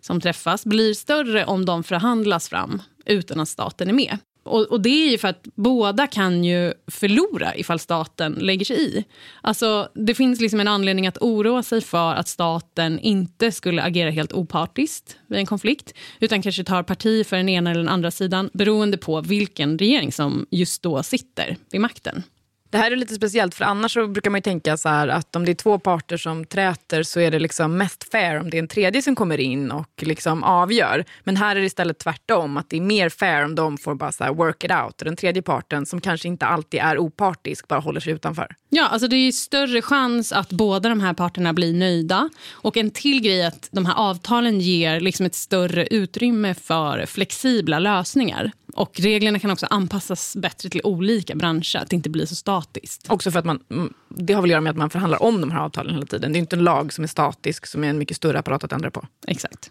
som 0.00 0.21
träffas 0.21 0.65
blir 0.65 0.95
större 0.95 1.45
om 1.45 1.65
de 1.65 1.85
förhandlas 1.85 2.49
fram 2.49 2.83
utan 3.07 3.41
att 3.41 3.49
staten 3.49 3.88
är 3.88 3.93
med. 3.93 4.19
Och, 4.47 4.62
och 4.62 4.81
Det 4.81 4.88
är 4.88 5.11
ju 5.11 5.19
för 5.19 5.29
att 5.29 5.47
båda 5.55 6.07
kan 6.07 6.45
ju 6.45 6.73
förlora 6.87 7.57
ifall 7.57 7.79
staten 7.79 8.33
lägger 8.33 8.65
sig 8.65 8.99
i. 8.99 9.05
Alltså, 9.41 9.88
det 9.95 10.15
finns 10.15 10.41
liksom 10.41 10.61
en 10.61 10.69
anledning 10.69 11.07
att 11.07 11.19
oroa 11.21 11.62
sig 11.62 11.81
för 11.81 12.15
att 12.15 12.29
staten 12.29 12.99
inte 12.99 13.53
skulle 13.53 13.83
agera 13.83 14.11
helt 14.11 14.33
opartiskt 14.33 15.17
vid 15.26 15.38
en 15.38 15.47
konflikt 15.47 15.95
utan 16.21 16.43
kanske 16.43 16.65
tar 16.65 16.83
parti 16.83 17.26
för 17.26 17.37
den 17.37 17.49
ena 17.49 17.71
eller 17.71 17.81
den 17.81 17.88
andra 17.88 18.11
sidan 18.11 18.50
beroende 18.53 18.99
på 18.99 19.21
vilken 19.21 19.79
regering 19.79 20.12
som 20.12 20.47
just 20.50 20.83
då 20.83 21.03
sitter 21.03 21.57
vid 21.71 21.81
makten. 21.81 22.23
Det 22.71 22.79
här 22.79 22.91
är 22.91 22.97
lite 22.97 23.15
speciellt 23.15 23.55
för 23.55 23.65
annars 23.65 23.93
så 23.93 24.07
brukar 24.07 24.31
man 24.31 24.39
ju 24.39 24.43
tänka 24.43 24.77
så 24.77 24.89
här 24.89 25.09
att 25.09 25.37
om 25.37 25.45
det 25.45 25.53
är 25.53 25.55
två 25.55 25.79
parter 25.79 26.17
som 26.17 26.45
träter 26.45 27.03
så 27.03 27.21
är 27.21 27.31
det 27.31 27.39
liksom 27.39 27.77
mest 27.77 28.11
fair 28.11 28.41
om 28.41 28.51
det 28.51 28.57
är 28.57 28.59
en 28.59 28.69
tredje 28.69 29.03
som 29.03 29.15
kommer 29.15 29.41
in 29.41 29.71
och 29.71 30.03
liksom 30.03 30.45
avgör. 30.45 31.05
Men 31.25 31.37
här 31.37 31.57
är 31.57 31.61
det 31.61 31.67
istället 31.67 31.99
tvärtom, 31.99 32.57
att 32.57 32.71
det 32.71 32.77
är 32.77 32.81
mer 32.81 33.09
fair 33.09 33.45
om 33.45 33.55
de 33.55 33.79
får 33.79 33.95
bara 33.95 34.13
så 34.13 34.25
här 34.25 34.35
work 34.35 34.65
it 34.65 34.71
out. 34.71 35.01
Och 35.01 35.05
den 35.05 35.17
tredje 35.17 35.43
parten 35.43 35.87
som 35.87 36.01
kanske 36.01 36.29
inte 36.29 36.47
alltid 36.47 36.81
är 36.81 36.99
opartisk 36.99 37.69
bara 37.69 37.81
håller 37.81 38.01
sig 38.01 38.13
utanför. 38.13 38.57
Ja, 38.69 38.89
alltså 38.89 39.09
det 39.09 39.17
är 39.17 39.33
större 39.33 39.83
chans 39.83 40.33
att 40.33 40.49
båda 40.49 40.89
de 40.89 41.01
här 41.01 41.15
parterna 41.15 41.53
blir 41.53 41.75
nöjda. 41.75 42.31
Och 42.51 42.77
en 42.77 42.91
till 42.91 43.23
grej 43.23 43.41
är 43.41 43.49
att 43.49 43.69
de 43.73 43.87
här 43.87 43.95
avtalen 43.95 44.61
ger 44.61 45.01
liksom 45.01 45.27
ett 45.27 45.35
större 45.35 45.87
utrymme 45.87 46.55
för 46.55 47.07
flexibla 47.07 47.79
lösningar. 47.79 48.53
Och 48.76 49.00
reglerna 49.00 49.38
kan 49.38 49.50
också 49.50 49.66
anpassas 49.71 50.37
bättre 50.37 50.68
till 50.68 50.80
olika 50.85 51.35
branscher, 51.35 51.76
att 51.76 51.90
det 51.90 51.97
inte 51.97 52.11
blir 52.11 52.26
så 52.26 52.35
statiskt. 52.35 53.11
Också 53.11 53.30
för 53.30 53.38
att 53.38 53.45
man, 53.45 53.64
mm, 53.71 53.92
det 54.09 54.33
har 54.33 54.42
väl 54.42 54.50
att 54.50 54.52
göra 54.52 54.61
med 54.61 54.71
att 54.71 54.76
man 54.76 54.90
förhandlar 54.90 55.23
om 55.23 55.40
de 55.40 55.50
här 55.50 55.61
avtalen 55.61 55.95
hela 55.95 56.06
tiden. 56.06 56.33
Det 56.33 56.37
är 56.37 56.40
inte 56.40 56.56
en 56.56 56.64
lag 56.64 56.92
som 56.92 57.04
är 57.04 57.09
statisk, 57.09 57.66
som 57.66 57.85
är 57.85 57.88
en 57.88 57.99
mycket 57.99 58.16
större 58.16 58.38
apparat 58.38 58.64
att 58.64 58.73
ändra 58.73 58.90
på. 58.90 59.06
Exakt. 59.26 59.71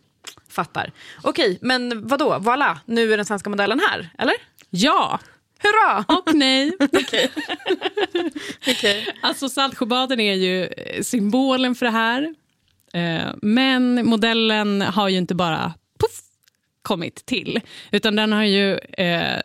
Fattar. 0.49 0.91
Okej, 1.21 1.57
men 1.61 2.07
vad 2.07 2.19
då? 2.19 2.37
Voilà, 2.37 2.77
nu 2.85 3.13
är 3.13 3.17
den 3.17 3.25
svenska 3.25 3.49
modellen 3.49 3.79
här, 3.89 4.09
eller? 4.17 4.35
Ja! 4.69 5.19
Hurra! 5.59 6.05
Och 6.07 6.35
nej. 6.35 6.71
Okej. 6.79 7.31
Okej. 8.67 9.07
Alltså 9.21 9.49
Saltsjöbaden 9.49 10.19
är 10.19 10.33
ju 10.33 10.65
eh, 10.65 11.01
symbolen 11.01 11.75
för 11.75 11.85
det 11.85 11.91
här. 11.91 12.35
Eh, 12.93 13.33
Men 13.41 14.05
modellen 14.05 14.81
har 14.81 15.09
ju 15.09 15.17
inte 15.17 15.35
bara 15.35 15.73
kommit 16.85 17.25
till, 17.25 17.59
utan 17.91 18.15
den 18.15 18.31
har 18.31 18.43
ju 18.43 18.77
eh, 18.77 19.39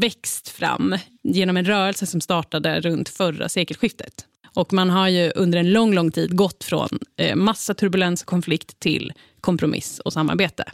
växt 0.00 0.48
fram 0.48 0.96
genom 1.22 1.56
en 1.56 1.64
rörelse 1.64 2.06
som 2.06 2.20
startade 2.20 2.80
runt 2.80 3.08
förra 3.08 3.48
sekelskiftet. 3.48 4.26
Och 4.54 4.72
man 4.72 4.90
har 4.90 5.08
ju 5.08 5.32
under 5.36 5.58
en 5.58 5.72
lång, 5.72 5.94
lång 5.94 6.10
tid 6.10 6.36
gått 6.36 6.64
från 6.64 6.88
eh, 7.16 7.36
massa 7.36 7.74
turbulens 7.74 8.22
och 8.22 8.28
konflikt 8.28 8.80
till 8.80 9.12
kompromiss 9.40 9.98
och 9.98 10.12
samarbete. 10.12 10.64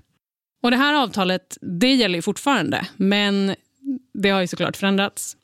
Och 0.63 0.71
det 0.71 0.77
här 0.77 0.95
avtalet, 0.95 1.59
det 1.61 1.95
gäller 1.95 2.15
ju 2.15 2.23
fortfarande, 2.23 2.87
men 2.97 3.55
det 4.15 4.31
har 4.31 4.41
ju 4.41 4.47
såklart 4.47 4.77
förändrats. 4.77 5.37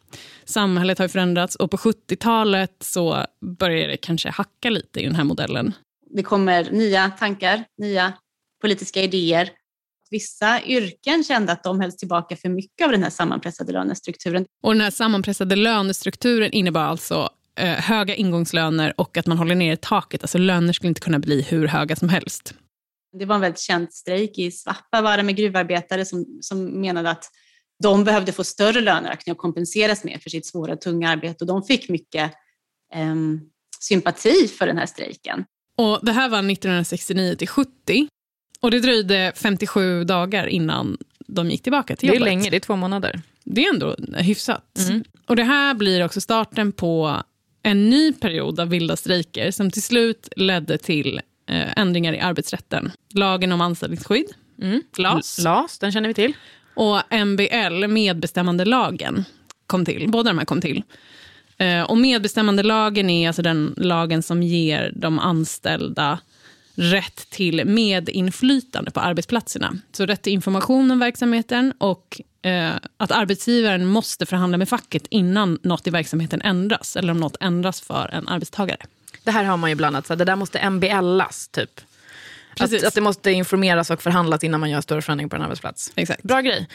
Samhället 0.45 0.99
har 0.99 1.09
förändrats 1.09 1.57
och 1.57 1.71
på 1.71 1.77
70-talet 1.77 2.77
så 2.81 3.27
börjar 3.59 3.89
det 3.89 3.97
kanske 3.97 4.31
hacka 4.31 4.71
lite 4.71 5.01
i 5.01 5.05
den 5.05 5.15
här 5.15 5.25
modellen. 5.25 5.73
Det 6.11 6.23
kommer 6.23 6.71
nya 6.71 7.11
tankar, 7.11 7.65
nya 7.79 8.13
politiska 8.61 9.03
idéer. 9.03 9.51
Vissa 10.15 10.63
yrken 10.63 11.25
kände 11.25 11.53
att 11.53 11.63
de 11.63 11.81
hölls 11.81 11.97
tillbaka 11.97 12.37
för 12.37 12.49
mycket 12.49 12.85
av 12.85 12.91
den 12.91 13.03
här 13.03 13.11
sammanpressade 13.11 13.73
lönestrukturen. 13.73 14.45
Och 14.63 14.73
den 14.73 14.81
här 14.81 14.91
sammanpressade 14.91 15.57
lönestrukturen 15.57 16.53
innebar 16.53 16.81
alltså 16.81 17.31
eh, 17.59 17.69
höga 17.69 18.15
ingångslöner 18.15 18.95
och 18.97 19.17
att 19.17 19.27
man 19.27 19.39
håller 19.39 19.55
ner 19.55 19.77
taket. 19.77 20.23
Alltså 20.23 20.39
löner 20.39 20.73
skulle 20.73 20.89
inte 20.89 21.01
kunna 21.01 21.19
bli 21.19 21.43
hur 21.43 21.67
höga 21.67 21.97
som 21.97 22.09
helst. 22.09 22.55
Det 23.19 23.25
var 23.25 23.35
en 23.35 23.41
väldigt 23.41 23.61
känd 23.61 23.93
strejk 23.93 24.39
i 24.39 24.51
Svappavaara 24.51 25.23
med 25.23 25.37
gruvarbetare 25.37 26.05
som, 26.05 26.39
som 26.41 26.81
menade 26.81 27.11
att 27.11 27.31
de 27.83 28.05
behövde 28.05 28.33
få 28.33 28.45
större 28.45 28.81
löneökning 28.81 29.33
och 29.33 29.39
kompenseras 29.39 30.05
mer 30.05 30.19
för 30.19 30.31
sitt 30.31 30.47
svåra, 30.47 30.77
tunga 30.77 31.11
arbete. 31.11 31.37
Och 31.41 31.47
de 31.47 31.63
fick 31.63 31.89
mycket 31.89 32.33
ehm, 32.95 33.41
sympati 33.81 34.49
för 34.49 34.67
den 34.67 34.79
här 34.79 34.87
strejken. 34.87 35.45
Och 35.79 36.01
Det 36.03 36.13
här 36.13 36.29
var 36.29 36.39
1969 36.39 37.35
till 37.35 37.49
70 37.49 38.09
och 38.65 38.71
det 38.71 38.81
dröjde 38.81 39.33
57 39.37 40.05
dagar 40.05 40.47
innan 40.47 40.97
de 41.27 41.51
gick 41.51 41.63
tillbaka 41.63 41.97
till 41.97 42.09
Det 42.09 42.13
är 42.15 42.19
jobbet. 42.19 42.29
länge, 42.29 42.51
det 42.51 42.57
är 42.57 42.61
två 42.61 42.77
månader. 42.77 43.21
Det 43.45 43.65
är 43.65 43.69
ändå 43.75 43.97
hyfsat. 44.17 44.79
Mm. 44.89 45.05
Och 45.27 45.37
Det 45.37 45.43
här 45.43 45.75
blir 45.75 46.05
också 46.05 46.21
starten 46.21 46.73
på 46.73 47.23
en 47.63 47.91
ny 47.91 48.13
period 48.13 48.61
av 48.61 48.69
vilda 48.69 48.97
strejker 48.97 49.51
som 49.51 49.71
till 49.71 49.83
slut 49.83 50.29
ledde 50.37 50.79
till 50.79 51.21
eh, 51.49 51.79
ändringar 51.79 52.13
i 52.13 52.21
arbetsrätten. 52.21 52.93
Lagen 53.15 53.53
om 53.53 53.61
anställningsskydd, 53.61 54.27
Mm. 54.63 54.83
LAS, 54.99 55.39
LAS, 55.45 55.79
den 55.79 55.93
känner 55.93 56.09
vi 56.09 56.15
till. 56.15 56.33
och 56.75 57.01
MBL, 57.27 57.87
medbestämmandelagen, 57.89 59.25
kom 59.67 59.85
till. 59.85 60.09
Båda 60.11 60.31
de 60.31 60.39
här 60.39 60.45
kom 60.45 60.61
till. 60.61 60.83
Eh, 61.59 61.83
och 61.83 61.99
medbestämmandelagen 61.99 63.11
är 63.11 63.29
alltså 63.29 63.43
den 63.43 63.75
lagen 63.77 64.23
som 64.23 64.43
ger 64.43 64.93
de 64.97 65.19
anställda 65.19 66.19
rätt 66.75 67.31
till 67.31 67.65
medinflytande 67.65 68.91
på 68.91 69.01
arbetsplatserna. 69.01 69.77
Så 69.93 70.07
rätt 70.07 70.23
till 70.23 70.33
information 70.33 70.91
om 70.91 70.99
verksamheten 70.99 71.73
och 71.79 72.21
eh, 72.43 72.73
att 72.97 73.11
arbetsgivaren 73.11 73.87
måste 73.87 74.27
förhandla 74.27 74.59
med 74.59 74.69
facket 74.69 75.07
innan 75.11 75.59
något 75.63 75.87
i 75.87 75.91
verksamheten 75.91 76.43
ändras 76.43 76.97
eller 76.97 77.11
om 77.11 77.21
något 77.21 77.37
ändras 77.41 77.81
för 77.81 78.09
en 78.09 78.29
arbetstagare. 78.29 78.87
Det 79.25 79.31
här 79.31 79.45
har 79.45 79.57
man 79.57 79.71
ju 79.71 79.77
bland 79.77 79.97
annat, 79.97 80.07
så 80.07 80.15
det 80.15 80.25
där 80.25 80.37
måste 80.37 80.71
MBLas 80.71 81.49
typ. 81.49 81.81
Precis. 82.57 82.83
Att, 82.83 82.89
att 82.89 82.95
det 82.95 83.01
måste 83.01 83.31
informeras 83.31 83.91
och 83.91 84.03
förhandlas 84.03 84.45
innan 84.45 84.61
man 84.61 84.71
gör 84.71 84.81
större 84.81 85.03
förändring 85.03 85.29
på 85.29 85.37
en 85.37 85.43
arbetsplats. 85.43 85.93
Exakt. 85.95 86.23
Bra 86.23 86.41
grej. 86.41 86.69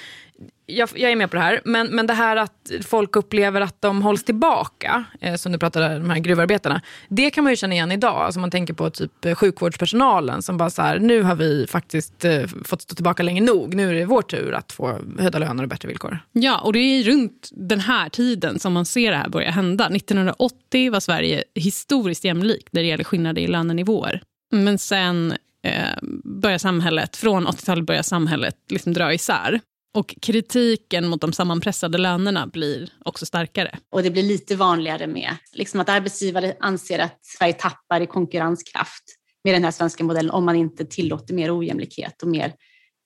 Jag, 0.66 0.90
jag 0.96 1.12
är 1.12 1.16
med 1.16 1.30
på 1.30 1.36
det 1.36 1.42
här. 1.42 1.62
Men, 1.66 1.88
men 1.88 2.08
det 2.08 2.14
här 2.14 2.36
att 2.36 2.72
folk 2.86 3.16
upplever 3.16 3.62
att 3.62 3.82
de 3.82 4.02
hålls 4.02 4.24
tillbaka, 4.24 5.04
eh, 5.22 5.36
som 5.36 5.52
du 5.52 5.58
pratade 5.58 5.96
om, 5.96 6.02
de 6.02 6.10
här 6.10 6.20
gruvarbetarna. 6.20 6.82
Det 7.08 7.30
kan 7.30 7.44
man 7.44 7.54
ju 7.54 7.58
känna 7.58 7.74
igen 7.74 7.92
idag. 7.92 8.16
Alltså 8.16 8.40
man 8.40 8.52
tänker 8.52 8.74
på 8.74 8.90
typ 8.90 9.26
eh, 9.26 9.36
sjukvårdspersonalen 9.36 10.42
som 10.42 10.58
bara 10.58 10.70
så 10.70 10.82
här, 10.82 11.00
nu 11.00 11.22
har 11.24 11.36
vi 11.36 11.68
faktiskt 11.68 12.26
eh, 12.26 12.44
fått 12.66 12.82
stå 12.82 12.96
tillbaka 12.96 13.24
länge 13.24 13.42
nog. 13.42 13.76
Nu 13.76 13.90
är 13.90 13.94
det 13.94 14.06
vår 14.06 14.22
tur 14.22 14.54
att 14.54 14.72
få 14.72 15.00
höjda 15.20 15.40
löner 15.40 15.64
och 15.64 15.70
bättre 15.70 15.88
villkor. 15.88 16.20
Ja, 16.32 16.60
och 16.60 16.74
det 16.74 16.80
är 16.80 17.04
runt 17.04 17.50
den 17.52 17.80
här 17.80 18.10
tiden 18.10 18.60
som 18.60 18.74
man 18.74 18.86
ser 18.86 19.12
det 19.12 19.18
här 19.18 19.30
börja 19.30 19.52
hända. 19.52 19.86
1980 19.86 20.92
var 20.92 21.00
Sverige 21.00 21.44
historiskt 21.56 22.24
jämlikt 22.24 22.68
när 22.72 22.82
det 22.82 22.88
gäller 22.88 23.04
skillnader 23.04 23.42
i 23.42 23.48
lönenivåer. 23.48 24.22
Men 24.52 24.78
sen 24.78 25.34
eh, 25.64 25.96
börjar 26.42 26.58
samhället, 26.58 27.16
från 27.16 27.48
80-talet 27.48 27.86
börjar 27.86 28.02
samhället 28.02 28.56
liksom 28.70 28.94
dra 28.94 29.14
isär. 29.14 29.60
Och 29.94 30.16
kritiken 30.22 31.08
mot 31.08 31.22
de 31.22 31.34
sammanpressade 31.34 31.98
lönerna 31.98 32.48
blir 32.48 32.90
också 33.06 33.26
starkare. 33.26 33.78
Och 33.92 34.04
det 34.04 34.12
blir 34.12 34.24
lite 34.24 34.56
vanligare 34.56 35.08
med 35.08 35.36
liksom 35.54 35.80
att 35.80 35.90
arbetsgivare 35.90 36.56
anser 36.60 37.00
att 37.00 37.20
Sverige 37.22 37.54
tappar 37.54 38.02
i 38.02 38.08
konkurrenskraft 38.08 39.04
med 39.44 39.54
den 39.54 39.64
här 39.64 39.72
svenska 39.72 40.04
modellen 40.04 40.32
om 40.32 40.46
man 40.46 40.56
inte 40.56 40.86
tillåter 40.86 41.34
mer 41.34 41.60
ojämlikhet 41.60 42.24
och 42.24 42.30
mer 42.30 42.54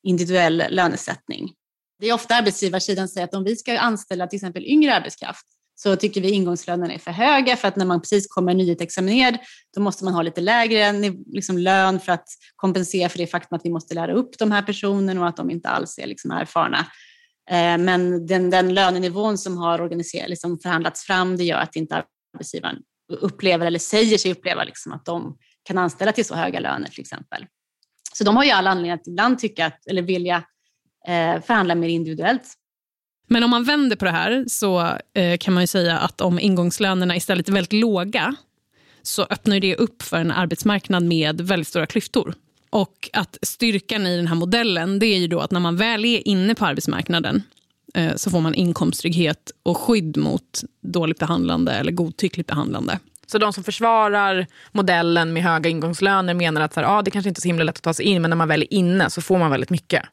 individuell 0.03 0.63
lönesättning. 0.69 1.51
Det 1.99 2.09
är 2.09 2.13
ofta 2.13 2.35
arbetsgivarsidan 2.35 3.07
säger 3.07 3.27
att 3.27 3.33
om 3.33 3.43
vi 3.43 3.55
ska 3.55 3.79
anställa 3.79 4.27
till 4.27 4.37
exempel 4.37 4.65
yngre 4.65 4.95
arbetskraft 4.95 5.45
så 5.75 5.95
tycker 5.95 6.21
vi 6.21 6.31
ingångslönerna 6.31 6.93
är 6.93 6.99
för 6.99 7.11
höga 7.11 7.55
för 7.55 7.67
att 7.67 7.75
när 7.75 7.85
man 7.85 8.01
precis 8.01 8.27
kommer 8.27 8.53
nyutexaminerad 8.53 9.37
då 9.75 9.81
måste 9.81 10.03
man 10.03 10.13
ha 10.13 10.21
lite 10.21 10.41
lägre 10.41 10.93
liksom, 11.33 11.57
lön 11.57 11.99
för 11.99 12.11
att 12.11 12.27
kompensera 12.55 13.09
för 13.09 13.17
det 13.17 13.27
faktum 13.27 13.55
att 13.55 13.65
vi 13.65 13.69
måste 13.69 13.95
lära 13.95 14.13
upp 14.13 14.37
de 14.39 14.51
här 14.51 14.61
personerna 14.61 15.21
och 15.21 15.27
att 15.27 15.37
de 15.37 15.49
inte 15.49 15.69
alls 15.69 15.97
är 15.97 16.07
liksom, 16.07 16.31
erfarna. 16.31 16.77
Eh, 17.51 17.77
men 17.77 18.25
den, 18.27 18.49
den 18.49 18.73
lönenivån 18.73 19.37
som 19.37 19.57
har 19.57 19.81
organiserat, 19.81 20.29
liksom 20.29 20.59
förhandlats 20.59 21.03
fram 21.03 21.37
det 21.37 21.43
gör 21.43 21.57
att 21.57 21.75
inte 21.75 22.03
arbetsgivaren 22.35 22.77
upplever 23.21 23.65
eller 23.65 23.79
säger 23.79 24.17
sig 24.17 24.31
uppleva 24.31 24.63
liksom, 24.63 24.91
att 24.91 25.05
de 25.05 25.37
kan 25.63 25.77
anställa 25.77 26.11
till 26.11 26.25
så 26.25 26.35
höga 26.35 26.59
löner 26.59 26.89
till 26.89 27.01
exempel. 27.01 27.45
Så 28.13 28.23
de 28.23 28.37
har 28.37 28.43
ju 28.43 28.51
all 28.51 28.67
anledning 28.67 28.91
att 28.91 29.07
ibland 29.07 29.39
tycka 29.39 29.65
att, 29.65 29.87
eller 29.87 30.01
vilja 30.01 30.43
eh, 31.07 31.41
förhandla 31.41 31.75
mer 31.75 31.87
individuellt. 31.87 32.43
Men 33.33 33.43
om 33.43 33.49
man 33.49 33.63
vänder 33.63 33.95
på 33.95 34.05
det 34.05 34.11
här 34.11 34.45
så 34.47 34.97
eh, 35.13 35.37
kan 35.37 35.53
man 35.53 35.63
ju 35.63 35.67
säga 35.67 35.97
att 35.97 36.21
om 36.21 36.39
ingångslönerna 36.39 37.15
istället 37.15 37.49
är 37.49 37.53
väldigt 37.53 37.73
låga 37.73 38.35
så 39.03 39.23
öppnar 39.23 39.59
det 39.59 39.75
upp 39.75 40.01
för 40.01 40.17
en 40.17 40.31
arbetsmarknad 40.31 41.03
med 41.03 41.41
väldigt 41.41 41.67
stora 41.67 41.85
klyftor. 41.85 42.33
Och 42.69 43.09
att 43.13 43.37
styrkan 43.41 44.07
i 44.07 44.17
den 44.17 44.27
här 44.27 44.35
modellen 44.35 44.99
det 44.99 45.05
är 45.05 45.17
ju 45.17 45.27
då 45.27 45.39
att 45.39 45.51
när 45.51 45.59
man 45.59 45.77
väl 45.77 46.05
är 46.05 46.27
inne 46.27 46.55
på 46.55 46.65
arbetsmarknaden 46.65 47.43
eh, 47.93 48.15
så 48.15 48.29
får 48.29 48.41
man 48.41 48.55
inkomsttrygghet 48.55 49.51
och 49.63 49.77
skydd 49.77 50.17
mot 50.17 50.63
dåligt 50.81 51.19
behandlande 51.19 51.71
eller 51.71 51.91
godtyckligt 51.91 52.47
behandlande. 52.47 52.99
Så 53.27 53.37
de 53.37 53.53
som 53.53 53.63
försvarar 53.63 54.47
modellen 54.71 55.33
med 55.33 55.43
höga 55.43 55.69
ingångslöner 55.69 56.33
menar 56.33 56.61
att 56.61 56.73
så 56.73 56.79
här, 56.79 56.97
ah, 56.97 57.01
det 57.01 57.11
kanske 57.11 57.29
inte 57.29 57.39
är 57.39 57.41
så 57.41 57.47
himla 57.47 57.63
lätt 57.63 57.77
att 57.77 57.83
ta 57.83 57.93
sig 57.93 58.05
in 58.05 58.21
men 58.21 58.29
när 58.29 58.37
man 58.37 58.47
väl 58.47 58.61
är 58.61 58.73
inne 58.73 59.09
så 59.09 59.21
får 59.21 59.37
man 59.37 59.51
väldigt 59.51 59.69
mycket. 59.69 60.03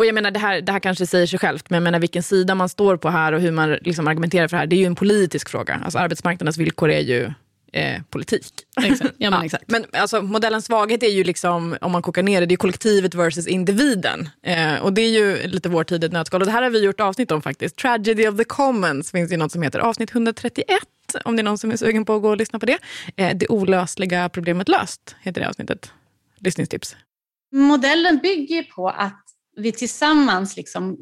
Och 0.00 0.06
jag 0.06 0.14
menar, 0.14 0.30
det 0.30 0.38
här, 0.38 0.60
det 0.60 0.72
här 0.72 0.80
kanske 0.80 1.06
säger 1.06 1.26
sig 1.26 1.38
självt, 1.38 1.70
men 1.70 1.76
jag 1.76 1.82
menar 1.82 1.98
vilken 1.98 2.22
sida 2.22 2.54
man 2.54 2.68
står 2.68 2.96
på 2.96 3.08
här 3.10 3.32
och 3.32 3.40
hur 3.40 3.52
man 3.52 3.70
liksom 3.70 4.08
argumenterar 4.08 4.48
för 4.48 4.56
det 4.56 4.60
här, 4.60 4.66
det 4.66 4.76
är 4.76 4.78
ju 4.78 4.86
en 4.86 4.94
politisk 4.94 5.48
fråga. 5.48 5.80
Alltså 5.84 5.98
arbetsmarknadens 5.98 6.58
villkor 6.58 6.90
är 6.90 7.00
ju 7.00 7.32
eh, 7.72 8.02
politik. 8.10 8.52
Exakt. 8.82 9.14
Ja, 9.18 9.30
men, 9.30 9.42
exakt. 9.44 9.64
men 9.66 9.84
alltså, 9.92 10.22
modellens 10.22 10.64
svaghet 10.64 11.02
är 11.02 11.08
ju, 11.08 11.24
liksom, 11.24 11.76
om 11.80 11.92
man 11.92 12.02
kokar 12.02 12.22
ner 12.22 12.40
det, 12.40 12.46
det 12.46 12.54
är 12.54 12.56
kollektivet 12.56 13.14
versus 13.14 13.46
individen. 13.46 14.28
Eh, 14.42 14.74
och 14.82 14.92
det 14.92 15.02
är 15.02 15.10
ju 15.10 15.48
lite 15.48 15.68
vår 15.68 15.84
tid 15.84 16.04
i 16.04 16.06
ett 16.06 16.12
nötskal. 16.12 16.40
Och 16.40 16.46
det 16.46 16.52
här 16.52 16.62
har 16.62 16.70
vi 16.70 16.84
gjort 16.84 17.00
avsnitt 17.00 17.30
om 17.30 17.42
faktiskt. 17.42 17.76
Tragedy 17.76 18.28
of 18.28 18.36
the 18.36 18.44
commons 18.44 19.10
finns 19.10 19.30
det 19.30 19.36
något 19.36 19.52
som 19.52 19.62
heter 19.62 19.78
avsnitt 19.78 20.10
131 20.10 20.66
om 21.24 21.36
det 21.36 21.42
är 21.42 21.44
någon 21.44 21.58
som 21.58 21.70
är 21.70 21.76
sugen 21.76 22.04
på 22.04 22.14
att 22.14 22.22
gå 22.22 22.28
och 22.28 22.36
lyssna 22.36 22.58
på 22.58 22.66
det. 22.66 22.78
Eh, 23.16 23.36
det 23.36 23.48
olösliga 23.48 24.28
problemet 24.28 24.68
löst 24.68 25.16
heter 25.20 25.40
det 25.40 25.48
avsnittet. 25.48 25.92
Lyssningstips. 26.38 26.96
Modellen 27.52 28.18
bygger 28.18 28.62
på 28.62 28.88
att 28.88 29.29
vi 29.60 29.72
tillsammans 29.72 30.56
liksom 30.56 30.98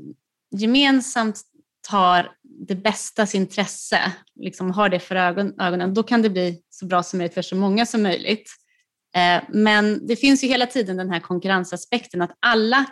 gemensamt 0.50 1.42
tar 1.88 2.30
det 2.68 2.74
bästas 2.74 3.34
intresse, 3.34 4.12
liksom 4.34 4.70
har 4.70 4.88
det 4.88 5.00
för 5.00 5.16
ögonen, 5.16 5.94
då 5.94 6.02
kan 6.02 6.22
det 6.22 6.30
bli 6.30 6.62
så 6.70 6.86
bra 6.86 7.02
som 7.02 7.18
möjligt 7.18 7.34
för 7.34 7.42
så 7.42 7.56
många 7.56 7.86
som 7.86 8.02
möjligt. 8.02 8.50
Eh, 9.16 9.42
men 9.48 10.06
det 10.06 10.16
finns 10.16 10.44
ju 10.44 10.48
hela 10.48 10.66
tiden 10.66 10.96
den 10.96 11.10
här 11.10 11.20
konkurrensaspekten 11.20 12.22
att 12.22 12.36
alla, 12.40 12.86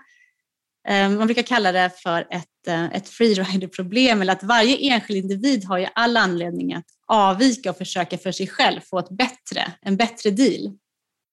eh, 0.88 1.11
man 1.11 1.26
brukar 1.26 1.42
kalla 1.42 1.72
det 1.72 1.90
för 2.02 2.26
ett, 2.31 2.68
eh, 2.68 2.85
ett 2.85 3.09
freerider-problem, 3.09 4.22
eller 4.22 4.33
att 4.33 4.42
varje 4.42 4.76
enskild 4.76 5.24
individ 5.24 5.64
har 5.64 5.79
ju 5.79 5.87
all 5.94 6.16
anledning 6.16 6.74
att 6.74 6.87
avvika 7.07 7.70
och 7.70 7.79
försöka 7.79 8.18
för 8.18 8.33
sig 8.33 8.46
själv 8.46 8.81
få 8.81 8.98
ett 8.98 9.11
bättre, 9.11 9.72
en 9.83 9.96
bättre 9.96 10.31
deal. 10.31 10.79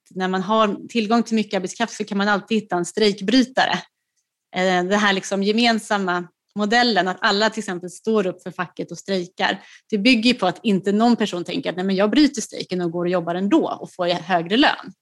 När 0.10 0.28
man 0.28 0.41
har 0.41 0.88
tillgång 0.88 1.24
till 1.24 1.36
mycket 1.36 1.58
arbetskraft 1.58 1.93
så 1.93 2.06
kan 2.06 2.17
man 2.17 2.28
alltid 2.28 2.62
hitta 2.62 2.76
en 2.76 2.86
strejkbrytare 2.86 3.80
Eh, 4.56 4.66
den 4.66 5.00
här 5.00 5.13
liksom 5.13 5.44
gemensamma 5.44 6.28
modellen, 6.56 7.08
att 7.08 7.18
alla 7.22 7.50
till 7.50 7.60
exempel 7.60 7.89
står 7.89 8.28
upp 8.28 8.44
för 8.44 8.52
facket 8.52 8.92
och 8.92 8.98
strejkar, 8.98 9.62
det 9.89 9.98
bygger 9.98 10.34
på 10.34 10.48
att 10.48 10.60
inte 10.63 10.92
någon 10.92 11.16
person 11.16 11.44
tänker 11.44 11.70
att 11.70 11.76
Nej, 11.76 11.86
men 11.86 11.96
jag 11.96 12.12
bryter 12.12 12.42
strejken 12.42 12.82
och 12.82 12.92
går 12.92 13.06
och 13.06 13.12
jobbar 13.12 13.36
ändå 13.36 13.78
och 13.82 13.94
får 13.94 14.08
högre 14.08 14.58
lön. 14.58 14.94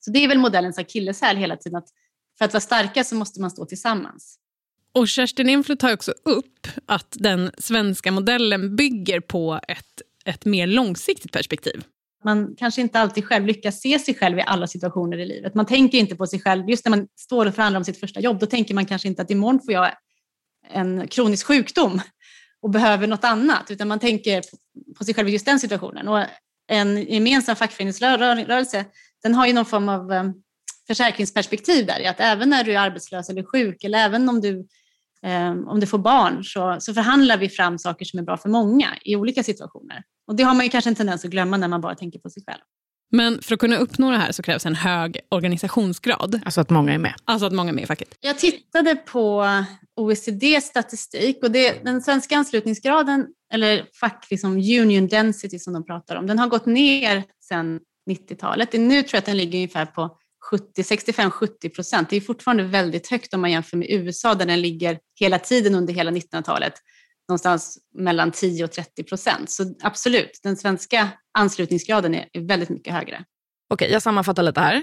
Så 0.00 0.10
det 0.10 0.24
är 0.24 0.28
väl 0.28 0.38
modellens 0.38 0.78
akilleshäl 0.78 1.36
hela 1.36 1.56
tiden, 1.56 1.78
att 1.78 1.88
för 2.38 2.44
att 2.44 2.52
vara 2.52 2.60
starka 2.60 3.04
så 3.04 3.14
måste 3.14 3.40
man 3.40 3.50
stå 3.50 3.64
tillsammans. 3.64 4.38
Och 4.92 5.08
Kerstin 5.08 5.48
Influ 5.48 5.76
tar 5.76 5.92
också 5.92 6.14
upp 6.22 6.68
att 6.86 7.16
den 7.18 7.50
svenska 7.58 8.12
modellen 8.12 8.76
bygger 8.76 9.20
på 9.20 9.60
ett, 9.68 10.02
ett 10.24 10.44
mer 10.44 10.66
långsiktigt 10.66 11.32
perspektiv. 11.32 11.84
Man 12.24 12.54
kanske 12.58 12.80
inte 12.80 13.00
alltid 13.00 13.24
själv 13.24 13.46
lyckas 13.46 13.80
se 13.80 13.98
sig 13.98 14.14
själv 14.14 14.38
i 14.38 14.42
alla 14.46 14.66
situationer 14.66 15.18
i 15.18 15.26
livet. 15.26 15.54
Man 15.54 15.66
tänker 15.66 15.98
inte 15.98 16.16
på 16.16 16.26
sig 16.26 16.40
själv. 16.40 16.70
Just 16.70 16.84
när 16.84 16.90
man 16.90 17.08
står 17.16 17.46
och 17.46 17.54
förhandlar 17.54 17.80
om 17.80 17.84
sitt 17.84 18.00
första 18.00 18.20
jobb, 18.20 18.38
då 18.38 18.46
tänker 18.46 18.74
man 18.74 18.86
kanske 18.86 19.08
inte 19.08 19.22
att 19.22 19.30
imorgon 19.30 19.60
får 19.60 19.74
jag 19.74 19.90
en 20.70 21.08
kronisk 21.08 21.46
sjukdom 21.46 22.00
och 22.62 22.70
behöver 22.70 23.06
något 23.06 23.24
annat, 23.24 23.70
utan 23.70 23.88
man 23.88 23.98
tänker 23.98 24.42
på 24.98 25.04
sig 25.04 25.14
själv 25.14 25.28
i 25.28 25.32
just 25.32 25.46
den 25.46 25.60
situationen. 25.60 26.08
Och 26.08 26.24
en 26.68 27.02
gemensam 27.02 27.56
fackföreningsrörelse, 27.56 28.84
den 29.22 29.34
har 29.34 29.46
ju 29.46 29.52
någon 29.52 29.64
form 29.64 29.88
av 29.88 30.12
eh, 30.12 30.24
försäkringsperspektiv 30.86 31.86
där 31.86 32.00
i 32.00 32.06
att 32.06 32.20
även 32.20 32.50
när 32.50 32.64
du 32.64 32.72
är 32.72 32.78
arbetslös 32.78 33.30
eller 33.30 33.42
sjuk 33.42 33.84
eller 33.84 33.98
även 33.98 34.28
om 34.28 34.40
du, 34.40 34.66
om 35.66 35.80
du 35.80 35.86
får 35.86 35.98
barn 35.98 36.44
så, 36.44 36.76
så 36.80 36.94
förhandlar 36.94 37.38
vi 37.38 37.48
fram 37.48 37.78
saker 37.78 38.04
som 38.04 38.18
är 38.18 38.22
bra 38.22 38.36
för 38.36 38.48
många 38.48 38.88
i 39.04 39.16
olika 39.16 39.42
situationer. 39.42 40.02
Och 40.26 40.36
det 40.36 40.42
har 40.42 40.54
man 40.54 40.64
ju 40.64 40.70
kanske 40.70 40.90
en 40.90 40.94
tendens 40.94 41.24
att 41.24 41.30
glömma 41.30 41.56
när 41.56 41.68
man 41.68 41.80
bara 41.80 41.94
tänker 41.94 42.18
på 42.18 42.30
sig 42.30 42.42
själv. 42.46 42.60
Men 43.10 43.42
för 43.42 43.54
att 43.54 43.60
kunna 43.60 43.76
uppnå 43.76 44.10
det 44.10 44.16
här 44.16 44.32
så 44.32 44.42
krävs 44.42 44.66
en 44.66 44.74
hög 44.74 45.20
organisationsgrad. 45.28 46.40
Alltså 46.44 46.60
att 46.60 46.70
många 46.70 46.94
är 46.94 46.98
med. 46.98 47.14
Alltså 47.24 47.46
att 47.46 47.52
många 47.52 47.70
är 47.70 47.74
med 47.74 47.84
i 47.84 47.86
facket. 47.86 48.08
Jag 48.20 48.38
tittade 48.38 48.96
på 48.96 49.46
OECDs 49.96 50.64
statistik 50.64 51.42
och 51.42 51.50
det, 51.50 51.84
den 51.84 52.02
svenska 52.02 52.36
anslutningsgraden, 52.36 53.26
eller 53.52 53.86
fack, 54.00 54.26
liksom 54.30 54.52
union 54.52 55.08
density 55.08 55.58
som 55.58 55.72
de 55.72 55.84
pratar 55.84 56.16
om, 56.16 56.26
den 56.26 56.38
har 56.38 56.46
gått 56.46 56.66
ner 56.66 57.24
sedan 57.40 57.80
90-talet. 58.10 58.72
Nu 58.72 59.02
tror 59.02 59.08
jag 59.12 59.18
att 59.18 59.26
den 59.26 59.36
ligger 59.36 59.58
ungefär 59.58 59.86
på 59.86 60.18
65-70 60.56 61.68
procent. 61.74 62.10
Det 62.10 62.16
är 62.16 62.20
fortfarande 62.20 62.62
väldigt 62.62 63.10
högt 63.10 63.34
om 63.34 63.40
man 63.40 63.50
jämför 63.50 63.76
med 63.76 63.90
USA 63.90 64.34
där 64.34 64.46
den 64.46 64.60
ligger 64.60 64.98
hela 65.20 65.38
tiden 65.38 65.74
under 65.74 65.94
hela 65.94 66.10
1900-talet 66.10 66.74
någonstans 67.28 67.78
mellan 67.94 68.30
10 68.30 68.64
och 68.64 68.72
30 68.72 69.04
procent. 69.04 69.50
Så 69.50 69.74
absolut, 69.82 70.40
den 70.42 70.56
svenska 70.56 71.08
anslutningsgraden 71.38 72.14
är, 72.14 72.46
väldigt 72.46 72.68
mycket 72.68 72.94
högre. 72.94 73.24
Okej, 73.70 73.92
jag 73.92 74.02
sammanfattar 74.02 74.42
lite 74.42 74.60
här. 74.60 74.82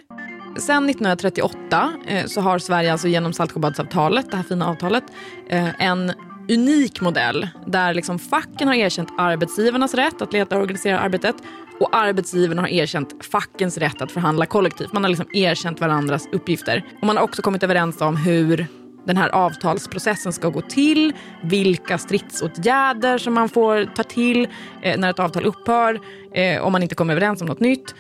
Sen 0.58 0.89
1938 0.89 1.93
eh, 2.08 2.25
så 2.25 2.41
har 2.41 2.60
Sverige 2.60 2.91
alltså 2.91 3.08
genom 3.08 3.34
Saltsjöbadsavtalet, 3.34 4.32
det 4.32 4.38
här 4.38 4.43
fina 4.43 4.67
avtalet, 4.67 5.04
eh, 5.49 5.82
en 5.82 6.13
unik 6.49 7.01
modell 7.01 7.47
där 7.67 7.93
liksom 7.93 8.19
facken 8.19 8.67
har 8.67 8.75
erkänt 8.75 9.10
arbetsgivarnas 9.17 9.93
rätt 9.93 10.21
att 10.21 10.34
leda 10.34 10.56
och 10.56 10.62
organisera 10.62 10.99
arbetet 10.99 11.36
och 11.79 11.95
arbetsgivarna 11.95 12.61
har 12.61 12.69
erkänt 12.69 13.25
fackens 13.25 13.77
rätt 13.77 14.01
att 14.01 14.11
förhandla 14.11 14.45
kollektivt. 14.45 14.93
Man 14.93 15.03
har 15.03 15.09
liksom 15.09 15.27
erkänt 15.33 15.81
varandras 15.81 16.27
uppgifter. 16.31 16.85
Och 17.01 17.07
man 17.07 17.17
har 17.17 17.23
också 17.23 17.41
kommit 17.41 17.63
överens 17.63 18.01
om 18.01 18.17
hur 18.17 18.67
den 19.05 19.17
här 19.17 19.29
avtalsprocessen 19.29 20.33
ska 20.33 20.49
gå 20.49 20.61
till, 20.61 21.13
vilka 21.43 21.97
stridsåtgärder 21.97 23.17
som 23.17 23.33
man 23.33 23.49
får 23.49 23.95
ta 23.95 24.03
till 24.03 24.47
eh, 24.81 24.99
när 24.99 25.09
ett 25.09 25.19
avtal 25.19 25.45
upphör, 25.45 25.99
eh, 26.33 26.61
om 26.61 26.71
man 26.71 26.83
inte 26.83 26.95
kommer 26.95 27.13
överens 27.13 27.41
om 27.41 27.47
något 27.47 27.59
nytt. 27.59 27.95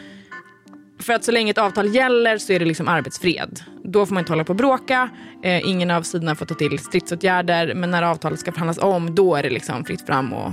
För 0.99 1.13
att 1.13 1.23
så 1.23 1.31
länge 1.31 1.51
ett 1.51 1.57
avtal 1.57 1.95
gäller 1.95 2.37
så 2.37 2.53
är 2.53 2.59
det 2.59 2.65
liksom 2.65 2.87
arbetsfred. 2.87 3.59
Då 3.83 4.05
får 4.05 4.13
man 4.13 4.21
inte 4.21 4.31
hålla 4.31 4.43
på 4.43 4.51
och 4.51 4.57
bråka, 4.57 5.09
eh, 5.43 5.69
ingen 5.69 5.91
av 5.91 6.01
sidorna 6.01 6.35
får 6.35 6.45
ta 6.45 6.55
till 6.55 6.79
stridsåtgärder, 6.79 7.73
men 7.73 7.91
när 7.91 8.03
avtalet 8.03 8.39
ska 8.39 8.51
förhandlas 8.51 8.77
om 8.77 9.15
då 9.15 9.35
är 9.35 9.43
det 9.43 9.49
liksom 9.49 9.85
fritt 9.85 10.05
fram 10.05 10.33
och 10.33 10.51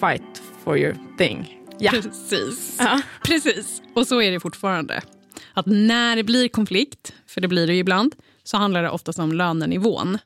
fight 0.00 0.42
for 0.64 0.78
your 0.78 0.96
thing. 1.18 1.63
Ja. 1.78 1.90
Precis. 1.90 2.78
-huh. 2.80 3.02
Precis. 3.24 3.82
Och 3.94 4.06
så 4.06 4.22
är 4.22 4.30
det 4.30 4.40
fortfarande. 4.40 5.02
Att 5.52 5.66
när 5.66 6.16
det 6.16 6.24
blir 6.24 6.48
konflikt, 6.48 7.14
för 7.26 7.40
det 7.40 7.48
blir 7.48 7.66
det 7.66 7.72
ju 7.72 7.78
ibland, 7.78 8.14
så 8.44 8.56
handlar 8.56 8.82
det 8.82 8.90
oftast 8.90 9.18
om 9.18 9.32
lönenivån. 9.32 10.18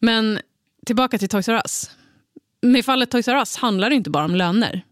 Men 0.00 0.38
tillbaka 0.86 1.18
till 1.18 1.28
Toys 1.28 1.48
R 1.48 1.60
Us. 1.64 1.90
Med 2.62 2.84
fallet 2.84 3.10
Toys 3.10 3.28
R 3.28 3.36
Us 3.36 3.56
handlar 3.56 3.90
det 3.90 3.96
inte 3.96 4.10
bara 4.10 4.24
om 4.24 4.34
löner. 4.34 4.82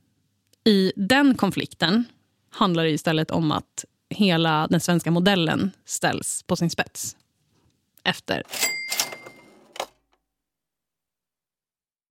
I 0.64 0.92
den 0.96 1.34
konflikten 1.34 2.04
handlar 2.50 2.84
det 2.84 2.90
istället 2.90 3.30
om 3.30 3.52
att 3.52 3.84
hela 4.10 4.66
den 4.70 4.80
svenska 4.80 5.10
modellen 5.10 5.70
ställs 5.86 6.42
på 6.42 6.56
sin 6.56 6.70
spets. 6.70 7.16
Efter. 8.04 8.42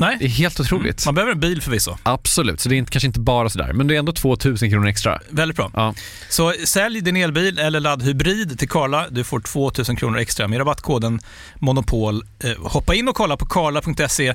Nej. 0.00 0.16
Det 0.18 0.24
är 0.24 0.28
helt 0.28 0.60
otroligt. 0.60 0.84
Mm. 0.84 0.96
Man 1.06 1.14
behöver 1.14 1.32
en 1.32 1.40
bil 1.40 1.62
förvisso. 1.62 1.96
Absolut, 2.02 2.60
så 2.60 2.68
det 2.68 2.74
är 2.74 2.76
inte, 2.76 2.92
kanske 2.92 3.06
inte 3.06 3.20
bara 3.20 3.48
sådär, 3.48 3.72
men 3.72 3.86
det 3.86 3.94
är 3.94 3.98
ändå 3.98 4.12
2000 4.12 4.70
kronor 4.70 4.88
extra. 4.88 5.20
Väldigt 5.28 5.56
bra. 5.56 5.70
Ja. 5.74 5.94
Så 6.28 6.54
sälj 6.64 7.00
din 7.00 7.16
elbil 7.16 7.58
eller 7.58 7.80
laddhybrid 7.80 8.58
till 8.58 8.68
Karla. 8.68 9.06
Du 9.10 9.24
får 9.24 9.40
2000 9.40 9.96
kronor 9.96 10.18
extra 10.18 10.48
med 10.48 10.58
rabattkoden 10.58 11.20
Monopol. 11.58 12.22
Eh, 12.44 12.50
hoppa 12.58 12.94
in 12.94 13.08
och 13.08 13.14
kolla 13.14 13.36
på 13.36 13.46
karla.se. 13.46 14.34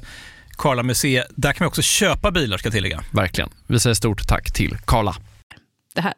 Karla 0.58 0.84
Museet. 0.84 1.28
Där 1.36 1.54
kan 1.54 1.66
man 1.66 1.68
också 1.68 1.82
köpa 1.82 2.32
bilar 2.32 2.58
ska 2.58 2.68
jag 2.68 2.74
tillägga. 2.74 3.04
Verkligen. 3.12 3.50
Vi 3.68 3.80
säger 3.80 3.94
stort 3.94 4.28
tack 4.28 4.54
till 4.54 4.78
Karla. 4.86 5.16
Det 5.96 6.02
här. 6.02 6.14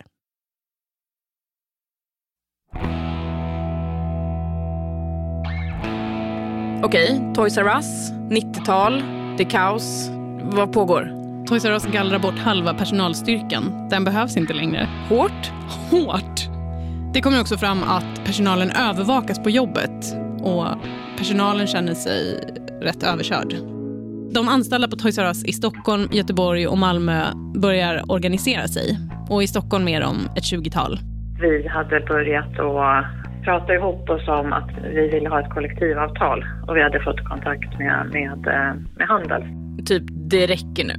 Okej, 6.84 7.32
Toys 7.36 7.58
R 7.58 7.68
Us, 7.76 8.12
90-tal, 8.12 9.04
det 9.38 9.44
är 9.44 9.50
kaos. 9.50 10.10
Vad 10.44 10.74
pågår? 10.74 11.12
Toys 11.48 11.66
R 11.66 11.72
Us 11.72 11.86
gallrar 11.86 12.20
bort 12.20 12.38
halva 12.38 12.74
personalstyrkan. 12.74 13.88
Den 13.90 14.04
behövs 14.04 14.38
inte 14.38 14.54
längre. 14.54 14.88
Hårt? 15.10 15.52
Hårt. 15.92 16.48
Det 17.14 17.22
kommer 17.22 17.42
också 17.42 17.58
fram 17.58 17.84
att 17.84 18.26
personalen 18.26 18.72
övervakas 18.72 19.44
på 19.44 19.50
jobbet 19.50 20.16
och 20.42 20.66
personalen 21.18 21.68
känner 21.68 21.94
sig 21.94 22.40
rätt 22.82 23.04
överkörd. 23.04 23.54
De 24.34 24.50
anställda 24.50 24.88
på 24.88 24.96
Toys 24.96 25.18
R 25.18 25.26
Us 25.26 25.46
i 25.46 25.54
Stockholm, 25.54 26.10
Göteborg 26.12 26.68
och 26.68 26.78
Malmö 26.78 27.24
börjar 27.56 28.12
organisera 28.12 28.68
sig. 28.68 28.98
Och 29.30 29.44
i 29.44 29.48
Stockholm 29.48 29.88
är 29.88 30.02
de 30.02 30.16
ett 30.36 30.44
20-tal. 30.44 31.00
Vi 31.42 31.68
hade 31.68 32.00
börjat 32.00 32.60
att 32.60 33.06
prata 33.48 33.74
ihop 33.74 34.10
oss 34.10 34.28
om 34.28 34.54
att 34.54 34.72
vi 34.84 35.08
ville 35.08 35.30
ha 35.30 35.40
ett 35.40 35.54
kollektivavtal 35.54 36.46
och 36.68 36.76
vi 36.78 36.82
hade 36.84 37.00
fått 37.00 37.24
kontakt 37.24 37.80
med, 37.80 38.10
med, 38.14 38.48
eh, 38.48 38.74
med 38.98 39.08
Handels. 39.08 39.46
Typ, 39.88 40.04
det 40.32 40.44
räcker 40.46 40.86
nu? 40.92 40.98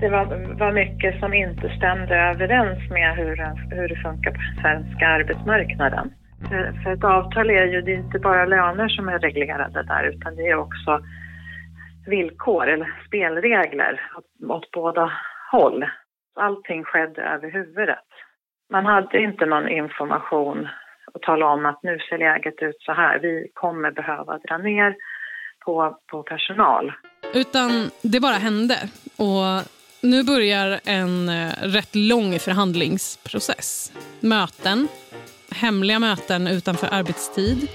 Det 0.00 0.08
var, 0.08 0.24
var 0.58 0.72
mycket 0.72 1.20
som 1.20 1.34
inte 1.34 1.76
stämde 1.78 2.14
överens 2.16 2.90
med 2.90 3.16
hur, 3.16 3.36
hur 3.76 3.88
det 3.88 3.96
funkar 3.96 4.30
på 4.30 4.38
den 4.38 4.62
svenska 4.62 5.08
arbetsmarknaden. 5.08 6.10
För, 6.48 6.80
för 6.82 6.92
ett 6.92 7.04
avtal 7.04 7.50
är 7.50 7.66
ju 7.66 7.80
det 7.82 7.92
är 7.92 7.98
inte 7.98 8.18
bara 8.18 8.44
löner 8.46 8.88
som 8.88 9.08
är 9.08 9.18
reglerade 9.18 9.82
där 9.82 10.04
utan 10.04 10.36
det 10.36 10.48
är 10.48 10.56
också 10.56 11.00
villkor 12.06 12.68
eller 12.68 12.88
spelregler 13.06 14.00
åt, 14.16 14.50
åt 14.50 14.70
båda 14.70 15.12
håll. 15.52 15.84
Allting 16.40 16.84
skedde 16.84 17.22
över 17.22 17.50
huvudet. 17.50 18.08
Man 18.70 18.86
hade 18.86 19.18
inte 19.20 19.46
någon 19.46 19.68
information 19.68 20.68
och 21.14 21.22
tala 21.22 21.46
om 21.46 21.66
att 21.66 21.82
nu 21.82 21.98
ser 21.98 22.18
läget 22.18 22.62
ut 22.62 22.76
så 22.80 22.92
här. 22.92 23.18
Vi 23.18 23.50
kommer 23.54 23.90
behöva 23.90 24.38
dra 24.38 24.58
ner 24.58 24.96
på, 25.64 25.98
på 26.06 26.22
personal. 26.22 26.92
Utan 27.34 27.90
det 28.02 28.20
bara 28.20 28.34
hände. 28.34 28.88
Och 29.16 29.68
nu 30.00 30.22
börjar 30.22 30.80
en 30.84 31.28
eh, 31.28 31.52
rätt 31.62 31.94
lång 31.94 32.38
förhandlingsprocess. 32.38 33.92
Möten, 34.20 34.88
hemliga 35.50 35.98
möten 35.98 36.46
utanför 36.46 36.88
arbetstid 36.90 37.68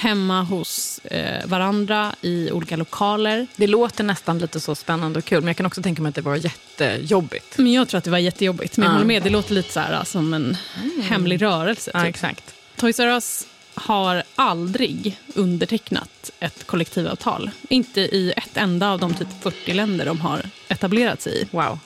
hemma 0.00 0.42
hos 0.42 0.98
eh, 1.04 1.46
varandra 1.46 2.12
i 2.20 2.50
olika 2.50 2.76
lokaler. 2.76 3.46
Det 3.56 3.66
låter 3.66 4.04
nästan 4.04 4.38
lite 4.38 4.60
så 4.60 4.74
spännande 4.74 5.18
och 5.18 5.24
kul, 5.24 5.40
men 5.40 5.46
jag 5.46 5.56
kan 5.56 5.66
också 5.66 5.82
tänka 5.82 6.02
mig 6.02 6.08
att 6.08 6.14
det 6.14 6.22
var 6.22 6.36
jättejobbigt. 6.36 7.58
Men 7.58 7.72
jag 7.72 7.88
tror 7.88 7.98
att 7.98 8.04
det 8.04 8.10
var 8.10 8.18
jättejobbigt. 8.18 8.76
Men 8.76 8.86
jag 8.86 8.92
håller 8.92 9.06
med, 9.06 9.22
det 9.22 9.30
låter 9.30 9.54
lite 9.54 9.72
så 9.72 9.80
här, 9.80 10.04
som 10.04 10.34
en 10.34 10.56
mm. 10.82 11.02
hemlig 11.02 11.42
rörelse. 11.42 11.90
Typ. 11.90 12.00
Ja, 12.00 12.06
exakt. 12.06 12.54
Toys 12.80 13.00
R 13.00 13.08
Us 13.08 13.46
har 13.74 14.22
aldrig 14.34 15.18
undertecknat 15.34 16.30
ett 16.40 16.66
kollektivavtal. 16.66 17.50
Inte 17.68 18.00
i 18.00 18.32
ett 18.36 18.56
enda 18.56 18.90
av 18.90 19.00
de 19.00 19.14
typ 19.14 19.28
40 19.42 19.72
länder 19.72 20.06
de 20.06 20.20
har 20.20 20.42
etablerat 20.68 21.22
sig 21.22 21.42
i. 21.42 21.48
Wow. 21.50 21.78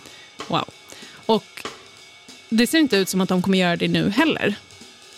wow. 0.49 0.65
Och 1.27 1.67
det 2.49 2.67
ser 2.67 2.79
inte 2.79 2.97
ut 2.97 3.09
som 3.09 3.21
att 3.21 3.29
de 3.29 3.43
kommer 3.43 3.59
göra 3.59 3.77
det 3.77 3.89
nu 3.89 4.11
heller. 4.11 4.55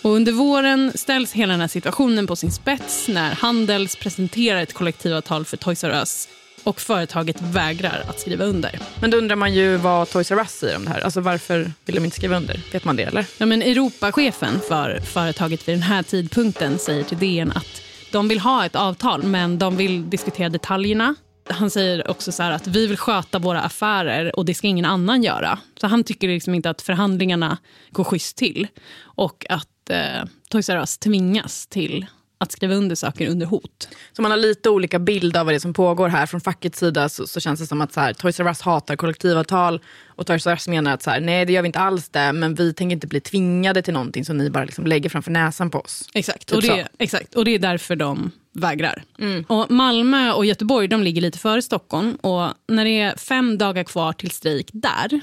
Och 0.03 0.11
under 0.11 0.33
våren 0.33 0.93
ställs 0.95 1.33
hela 1.33 1.53
den 1.53 1.61
här 1.61 1.69
situationen 1.69 2.27
på 2.27 2.37
sin 2.37 2.53
spets 2.53 3.09
när 3.09 3.35
Handels 3.35 3.97
presenterar 3.97 4.63
ett 4.63 4.73
kollektivavtal 4.73 5.45
för 5.45 5.57
Toys 5.57 5.85
R 5.85 5.91
Us 5.91 6.29
och 6.67 6.81
företaget 6.81 7.41
vägrar 7.41 8.05
att 8.09 8.21
skriva 8.21 8.45
under. 8.45 8.79
Men 9.01 9.11
då 9.11 9.17
undrar 9.17 9.37
man 9.37 9.55
ju 9.55 9.77
vad 9.77 10.11
Toys 10.11 10.31
R 10.31 10.39
Us 10.39 10.51
säger 10.51 10.77
om 10.77 10.85
det 10.85 10.91
här. 10.91 11.01
Alltså 11.01 11.21
varför 11.21 11.73
vill 11.85 11.95
de 11.95 12.05
inte 12.05 12.17
skriva 12.17 12.37
under? 12.37 12.61
Vet 12.73 12.85
man 12.85 12.97
det 12.97 13.03
eller? 13.03 13.27
Ja, 13.39 13.47
men 13.47 13.63
Europachefen 13.63 14.61
för 14.69 15.01
företaget 15.01 15.69
vid 15.69 15.75
den 15.75 15.83
här 15.83 16.03
tidpunkten 16.03 16.79
säger 16.79 17.05
till 17.05 17.19
DN 17.19 17.53
att 17.53 17.83
de 18.13 18.29
vill 18.29 18.41
ha 18.41 18.67
ett 18.67 18.77
avtal 18.77 19.23
men 19.23 19.59
de 19.59 19.77
vill 19.77 20.11
diskutera 20.11 20.49
detaljerna. 20.49 21.15
Han 21.49 21.71
säger 21.71 22.11
också 22.11 22.33
så 22.33 22.43
att 22.43 22.67
vi 22.67 22.87
vill 22.87 22.97
sköta 22.97 23.39
våra 23.39 23.61
affärer 23.61 24.37
och 24.37 24.45
det 24.45 24.55
ska 24.55 24.67
ingen 24.67 24.85
annan 24.85 25.23
göra. 25.23 25.59
Så 25.81 25.87
han 25.87 26.05
tycker 26.05 26.29
liksom 26.29 26.55
inte 26.55 26.71
att 26.71 26.83
förhandlingarna 26.83 27.59
går 27.91 28.05
schysst 28.05 28.37
till. 28.37 28.67
Och 28.99 29.47
att 29.49 29.91
eh, 29.91 30.25
Toys 30.49 30.69
R 30.69 30.77
Us 30.77 30.99
tvingas 30.99 31.67
till 31.67 32.07
att 32.39 32.53
skriva 32.53 32.75
under 32.75 32.97
saker 32.97 33.29
under 33.29 33.47
hot. 33.47 33.89
Så 34.13 34.23
man 34.23 34.31
har 34.31 34.39
lite 34.39 34.71
olika 34.71 34.99
bild 34.99 35.37
av 35.37 35.47
vad 35.47 35.53
det 35.53 35.57
är 35.57 35.61
som 35.61 35.73
pågår 35.73 36.09
här. 36.09 36.27
Från 36.27 36.41
fackets 36.41 36.79
sida 36.79 37.09
så, 37.09 37.27
så 37.27 37.41
känns 37.41 37.61
det 37.61 37.67
som 37.67 37.81
att 37.81 37.93
så 37.93 38.01
här, 38.01 38.13
Toys 38.13 38.41
R 38.41 38.47
Us 38.47 38.61
hatar 38.61 38.97
kollektivavtal 38.97 39.81
och 40.07 40.27
Toys 40.27 40.47
R 40.47 40.51
Us 40.51 40.69
menar 40.69 40.95
att 40.95 41.03
så 41.03 41.11
här, 41.11 41.21
nej 41.21 41.45
det 41.45 41.53
gör 41.53 41.63
vi 41.63 41.67
inte 41.67 41.79
alls 41.79 42.09
det, 42.09 42.33
men 42.33 42.55
vi 42.55 42.73
tänker 42.73 42.95
inte 42.95 43.07
bli 43.07 43.21
tvingade 43.21 43.83
till 43.83 43.95
någonting 43.95 44.25
som 44.25 44.39
ni 44.39 44.51
bara 44.51 44.65
liksom 44.65 44.87
lägger 44.87 45.11
framför 45.11 45.31
näsan 45.31 45.71
på 45.71 45.79
oss. 45.79 46.09
Exakt, 46.15 46.47
Typ 46.47 46.57
och, 46.57 46.63
det, 46.63 46.89
exakt 46.99 47.35
och 47.35 47.45
det 47.45 47.51
är 47.51 47.59
därför 47.59 47.97
de 47.97 48.31
vägrar. 48.53 49.03
Mm. 49.19 49.45
Och 49.49 49.71
Malmö 49.71 50.33
och 50.33 50.47
Göteborg 50.47 50.89
de 50.89 51.03
ligger 51.03 51.23
lite 51.23 51.39
före 51.39 51.63
Stockholm 51.63 52.15
och 52.15 52.49
när 52.69 52.85
det 52.85 53.01
är 53.01 53.17
fem 53.17 53.59
dagar 53.59 53.85
kvar 53.85 54.13
till 54.13 54.31
strejk 54.31 54.71
där 54.73 55.21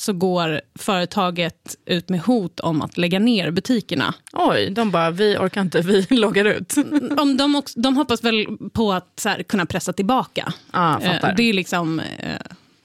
så 0.00 0.12
går 0.12 0.60
företaget 0.78 1.76
ut 1.86 2.08
med 2.08 2.20
hot 2.20 2.60
om 2.60 2.82
att 2.82 2.98
lägga 2.98 3.18
ner 3.18 3.50
butikerna. 3.50 4.14
Oj, 4.32 4.70
de 4.70 4.90
bara, 4.90 5.10
vi 5.10 5.36
orkar 5.36 5.60
inte, 5.60 5.80
vi 5.80 6.06
loggar 6.10 6.44
ut. 6.44 6.74
Om 7.18 7.36
de, 7.36 7.54
också, 7.56 7.80
de 7.80 7.96
hoppas 7.96 8.24
väl 8.24 8.46
på 8.72 8.92
att 8.92 9.22
här, 9.24 9.42
kunna 9.42 9.66
pressa 9.66 9.92
tillbaka. 9.92 10.52
Fattar. 10.72 11.28
Eh, 11.28 11.34
det 11.36 11.42
är 11.42 11.52
liksom 11.52 12.00
eh, 12.00 12.06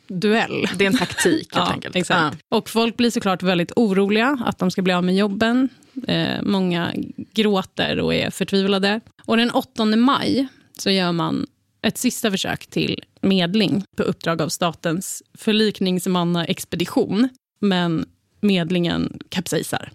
duell. 0.07 0.65
Det 0.77 0.85
är 0.85 0.89
en 0.91 0.97
taktik 0.97 1.55
helt 1.55 1.67
Ja, 1.69 1.73
enkelt. 1.73 1.95
exakt. 1.95 2.37
Och 2.49 2.69
folk 2.69 2.97
blir 2.97 3.09
såklart 3.09 3.43
väldigt 3.43 3.71
oroliga 3.75 4.37
att 4.45 4.59
de 4.59 4.71
ska 4.71 4.81
bli 4.81 4.93
av 4.93 5.03
med 5.03 5.15
jobben. 5.15 5.69
Eh, 6.07 6.41
många 6.43 6.93
gråter 7.33 7.99
och 7.99 8.13
är 8.13 8.29
förtvivlade. 8.29 8.99
Och 9.25 9.37
den 9.37 9.51
8 9.51 9.85
maj 9.85 10.47
så 10.77 10.89
gör 10.89 11.11
man 11.11 11.45
ett 11.81 11.97
sista 11.97 12.31
försök 12.31 12.67
till 12.67 13.03
medling 13.25 13.83
på 13.97 14.03
uppdrag 14.03 14.41
av 14.41 14.49
statens 14.49 15.23
förlikningsmannaexpedition. 15.37 17.29
Men 17.59 18.05
medlingen 18.41 19.19
kapsejsar. 19.29 19.91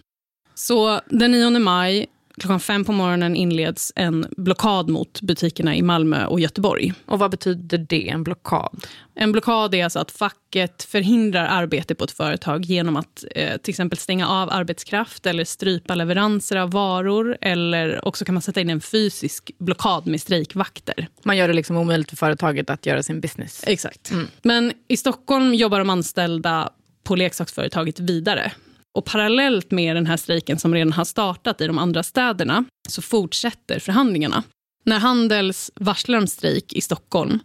Så 0.53 1.01
den 1.09 1.31
9 1.31 1.59
maj 1.59 2.07
klockan 2.37 2.59
fem 2.59 2.85
på 2.85 2.91
morgonen 2.91 3.35
inleds 3.35 3.93
en 3.95 4.25
blockad 4.37 4.89
mot 4.89 5.21
butikerna 5.21 5.75
i 5.75 5.81
Malmö 5.81 6.25
och 6.25 6.39
Göteborg. 6.39 6.93
Och 7.05 7.19
vad 7.19 7.31
betyder 7.31 7.77
det, 7.77 8.09
en 8.09 8.23
blockad? 8.23 8.87
En 9.15 9.31
blockad 9.31 9.75
är 9.75 9.83
alltså 9.83 9.99
att 9.99 10.11
facket 10.11 10.83
förhindrar 10.83 11.45
arbete 11.45 11.95
på 11.95 12.03
ett 12.03 12.11
företag 12.11 12.65
genom 12.65 12.95
att 12.95 13.25
eh, 13.35 13.57
till 13.57 13.71
exempel 13.71 13.97
stänga 13.97 14.27
av 14.27 14.49
arbetskraft 14.49 15.25
eller 15.25 15.45
strypa 15.45 15.95
leveranser 15.95 16.55
av 16.55 16.71
varor. 16.71 17.37
Eller 17.41 18.07
också 18.07 18.25
kan 18.25 18.35
man 18.35 18.41
sätta 18.41 18.61
in 18.61 18.69
en 18.69 18.81
fysisk 18.81 19.51
blockad 19.57 20.07
med 20.07 20.21
strejkvakter. 20.21 21.07
Man 21.23 21.37
gör 21.37 21.47
det 21.47 21.53
liksom 21.53 21.77
omöjligt 21.77 22.09
för 22.09 22.17
företaget 22.17 22.69
att 22.69 22.85
göra 22.85 23.03
sin 23.03 23.21
business. 23.21 23.63
Exakt. 23.67 24.11
Men 24.41 24.73
i 24.87 24.97
Stockholm 24.97 25.53
jobbar 25.53 25.79
de 25.79 25.89
anställda 25.89 26.69
på 27.03 27.15
leksaksföretaget 27.15 27.99
vidare. 27.99 28.51
Och 28.95 29.05
parallellt 29.05 29.71
med 29.71 29.95
den 29.95 30.05
här 30.05 30.17
strejken 30.17 30.57
som 30.57 30.73
redan 30.73 30.91
har 30.91 31.03
startat 31.03 31.61
i 31.61 31.67
de 31.67 31.77
andra 31.77 32.03
städerna 32.03 32.63
så 32.89 33.01
fortsätter 33.01 33.79
förhandlingarna. 33.79 34.43
När 34.85 34.99
Handels 34.99 35.71
varslar 35.75 36.17
om 36.17 36.27
strejk 36.27 36.73
i 36.73 36.81
Stockholm 36.81 37.39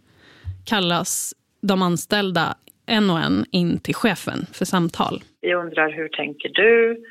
kallas 0.65 1.33
de 1.61 1.81
anställda 1.81 2.55
en 2.87 3.09
och 3.09 3.19
en 3.19 3.45
in 3.51 3.79
till 3.79 3.95
chefen 3.95 4.45
för 4.53 4.65
samtal. 4.65 5.21
Vi 5.41 5.53
undrar 5.53 5.91
hur 5.91 6.07
tänker 6.07 6.49
du? 6.49 7.03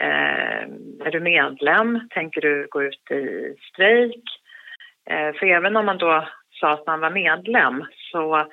Eh, 0.00 0.62
är 1.06 1.10
du 1.10 1.20
medlem? 1.20 2.08
Tänker 2.10 2.40
du 2.40 2.66
gå 2.70 2.82
ut 2.82 3.10
i 3.10 3.54
strejk? 3.72 4.24
Eh, 5.10 5.38
för 5.38 5.46
även 5.46 5.76
om 5.76 5.86
man 5.86 5.98
då 5.98 6.28
sa 6.50 6.72
att 6.72 6.86
man 6.86 7.00
var 7.00 7.10
medlem 7.10 7.84
så 8.12 8.46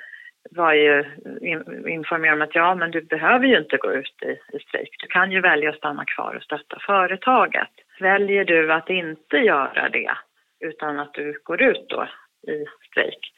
var 0.52 0.73
ju 0.73 1.06
in, 1.41 1.88
informerad 1.88 2.34
om 2.34 2.41
att 2.41 2.56
ja, 2.56 2.75
men 2.75 2.91
du 2.91 3.02
behöver 3.02 3.45
ju 3.45 3.58
inte 3.58 3.78
gå 3.78 3.93
ut 3.93 4.15
i, 4.21 4.56
i 4.56 4.60
strejk. 4.60 4.89
Du 4.99 5.08
kan 5.08 5.32
ju 5.32 5.41
välja 5.41 5.69
att 5.69 5.78
stanna 5.78 6.06
kvar 6.06 6.36
och 6.36 6.43
stötta 6.43 6.78
företaget. 6.86 7.69
Väljer 7.99 8.45
du 8.45 8.73
att 8.73 8.89
inte 8.89 9.38
göra 9.38 9.89
det 9.89 10.12
utan 10.60 10.99
att 10.99 11.13
du 11.13 11.41
går 11.43 11.62
ut 11.62 11.86
då 11.89 12.08
i 12.47 12.65
strejk 12.91 13.34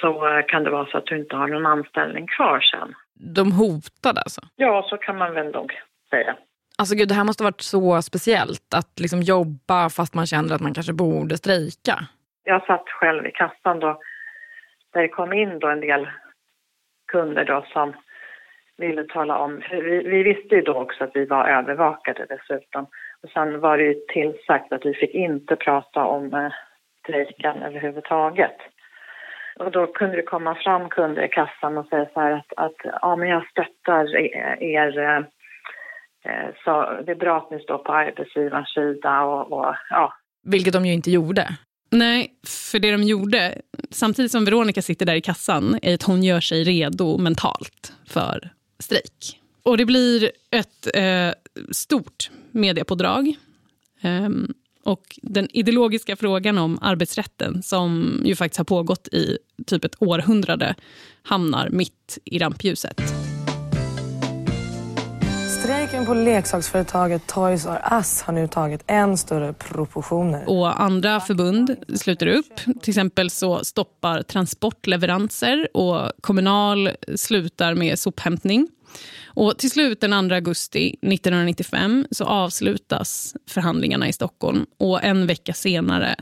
så 0.00 0.42
kan 0.48 0.64
det 0.64 0.70
vara 0.70 0.86
så 0.86 0.98
att 0.98 1.06
du 1.06 1.16
inte 1.16 1.36
har 1.36 1.48
någon 1.48 1.66
anställning 1.66 2.26
kvar 2.26 2.60
sen. 2.60 2.94
De 3.14 3.52
hotade 3.52 4.20
alltså? 4.20 4.40
Ja, 4.56 4.86
så 4.90 4.96
kan 4.96 5.18
man 5.18 5.34
väl 5.34 5.50
nog 5.50 5.72
säga. 6.10 6.36
Alltså 6.78 6.94
gud, 6.94 7.08
det 7.08 7.14
här 7.14 7.24
måste 7.24 7.44
varit 7.44 7.60
så 7.60 8.02
speciellt 8.02 8.74
att 8.74 9.00
liksom 9.00 9.22
jobba 9.22 9.90
fast 9.90 10.14
man 10.14 10.26
känner 10.26 10.54
att 10.54 10.60
man 10.60 10.74
kanske 10.74 10.92
borde 10.92 11.36
strejka. 11.36 11.94
Jag 12.44 12.66
satt 12.66 12.88
själv 12.88 13.26
i 13.26 13.30
kassan 13.30 13.80
då 13.80 14.00
där 14.92 15.02
det 15.02 15.08
kom 15.08 15.32
in 15.32 15.58
då 15.58 15.68
en 15.68 15.80
del 15.80 16.08
kunder 17.12 17.44
då 17.44 17.64
som 17.72 17.92
ville 18.78 19.04
tala 19.04 19.38
om, 19.38 19.60
för 19.60 19.76
vi, 19.76 20.02
vi 20.02 20.22
visste 20.22 20.54
ju 20.54 20.60
då 20.60 20.74
också 20.74 21.04
att 21.04 21.10
vi 21.14 21.24
var 21.24 21.48
övervakade 21.48 22.26
dessutom. 22.28 22.86
Och 23.22 23.30
sen 23.30 23.60
var 23.60 23.78
det 23.78 23.84
ju 23.84 23.94
tillsagt 23.94 24.72
att 24.72 24.84
vi 24.84 24.94
fick 24.94 25.14
inte 25.14 25.56
prata 25.56 26.04
om 26.04 26.34
eh, 26.34 26.52
strejken 27.02 27.62
överhuvudtaget. 27.62 28.56
Och 29.58 29.70
då 29.70 29.86
kunde 29.86 30.16
det 30.16 30.22
komma 30.22 30.54
fram 30.54 30.88
kunder 30.88 31.22
i 31.22 31.28
kassan 31.28 31.78
och 31.78 31.86
säga 31.86 32.06
så 32.14 32.20
här 32.20 32.32
att, 32.32 32.52
att 32.56 33.00
ja 33.02 33.16
men 33.16 33.28
jag 33.28 33.46
stöttar 33.50 34.16
er, 34.16 34.62
er 34.62 35.26
så 36.64 37.02
det 37.06 37.12
är 37.12 37.16
bra 37.16 37.36
att 37.36 37.50
ni 37.50 37.60
står 37.60 37.78
på 37.78 37.92
arbetsgivarens 37.92 38.74
sida 38.74 39.22
och, 39.22 39.52
och 39.52 39.74
ja. 39.90 40.12
Vilket 40.42 40.72
de 40.72 40.86
ju 40.86 40.92
inte 40.92 41.10
gjorde. 41.10 41.48
Nej, 41.90 42.34
för 42.42 42.78
det 42.78 42.90
de 42.90 43.02
gjorde, 43.02 43.60
samtidigt 43.90 44.32
som 44.32 44.44
Veronica 44.44 44.82
sitter 44.82 45.06
där 45.06 45.14
i 45.14 45.20
kassan, 45.20 45.78
är 45.82 45.94
att 45.94 46.02
hon 46.02 46.22
gör 46.22 46.40
sig 46.40 46.64
redo 46.64 47.18
mentalt 47.18 47.92
för 48.06 48.52
strejk. 48.78 49.40
Och 49.62 49.76
det 49.76 49.84
blir 49.84 50.30
ett 50.50 50.88
eh, 50.94 51.30
stort 51.70 52.30
mediepådrag. 52.50 53.36
Ehm, 54.00 54.54
och 54.84 55.18
den 55.22 55.48
ideologiska 55.52 56.16
frågan 56.16 56.58
om 56.58 56.78
arbetsrätten, 56.82 57.62
som 57.62 58.20
ju 58.24 58.36
faktiskt 58.36 58.58
har 58.58 58.64
pågått 58.64 59.08
i 59.08 59.38
typ 59.66 59.84
ett 59.84 59.96
århundrade, 59.98 60.74
hamnar 61.22 61.68
mitt 61.70 62.18
i 62.24 62.38
rampljuset. 62.38 63.29
Strejken 66.00 66.16
på 66.16 66.24
leksaksföretaget 66.24 67.26
Toys 67.26 67.66
R 67.66 67.80
Us 67.92 68.22
har 68.22 68.32
nu 68.32 68.48
tagit 68.48 68.84
än 68.86 69.16
större 69.16 69.52
proportioner. 69.52 70.48
Och 70.48 70.80
andra 70.80 71.20
förbund 71.20 71.76
sluter 71.94 72.26
upp. 72.26 72.56
Till 72.56 72.90
exempel 72.90 73.30
så 73.30 73.64
stoppar 73.64 74.22
Transport 74.22 74.86
leveranser 74.86 75.76
och 75.76 76.12
Kommunal 76.20 76.90
slutar 77.16 77.74
med 77.74 77.98
sophämtning. 77.98 78.68
Och 79.24 79.58
till 79.58 79.70
slut 79.70 80.00
den 80.00 80.28
2 80.28 80.34
augusti 80.34 80.88
1995 80.88 82.06
så 82.10 82.24
avslutas 82.24 83.36
förhandlingarna 83.48 84.08
i 84.08 84.12
Stockholm 84.12 84.66
och 84.78 85.04
en 85.04 85.26
vecka 85.26 85.52
senare 85.52 86.16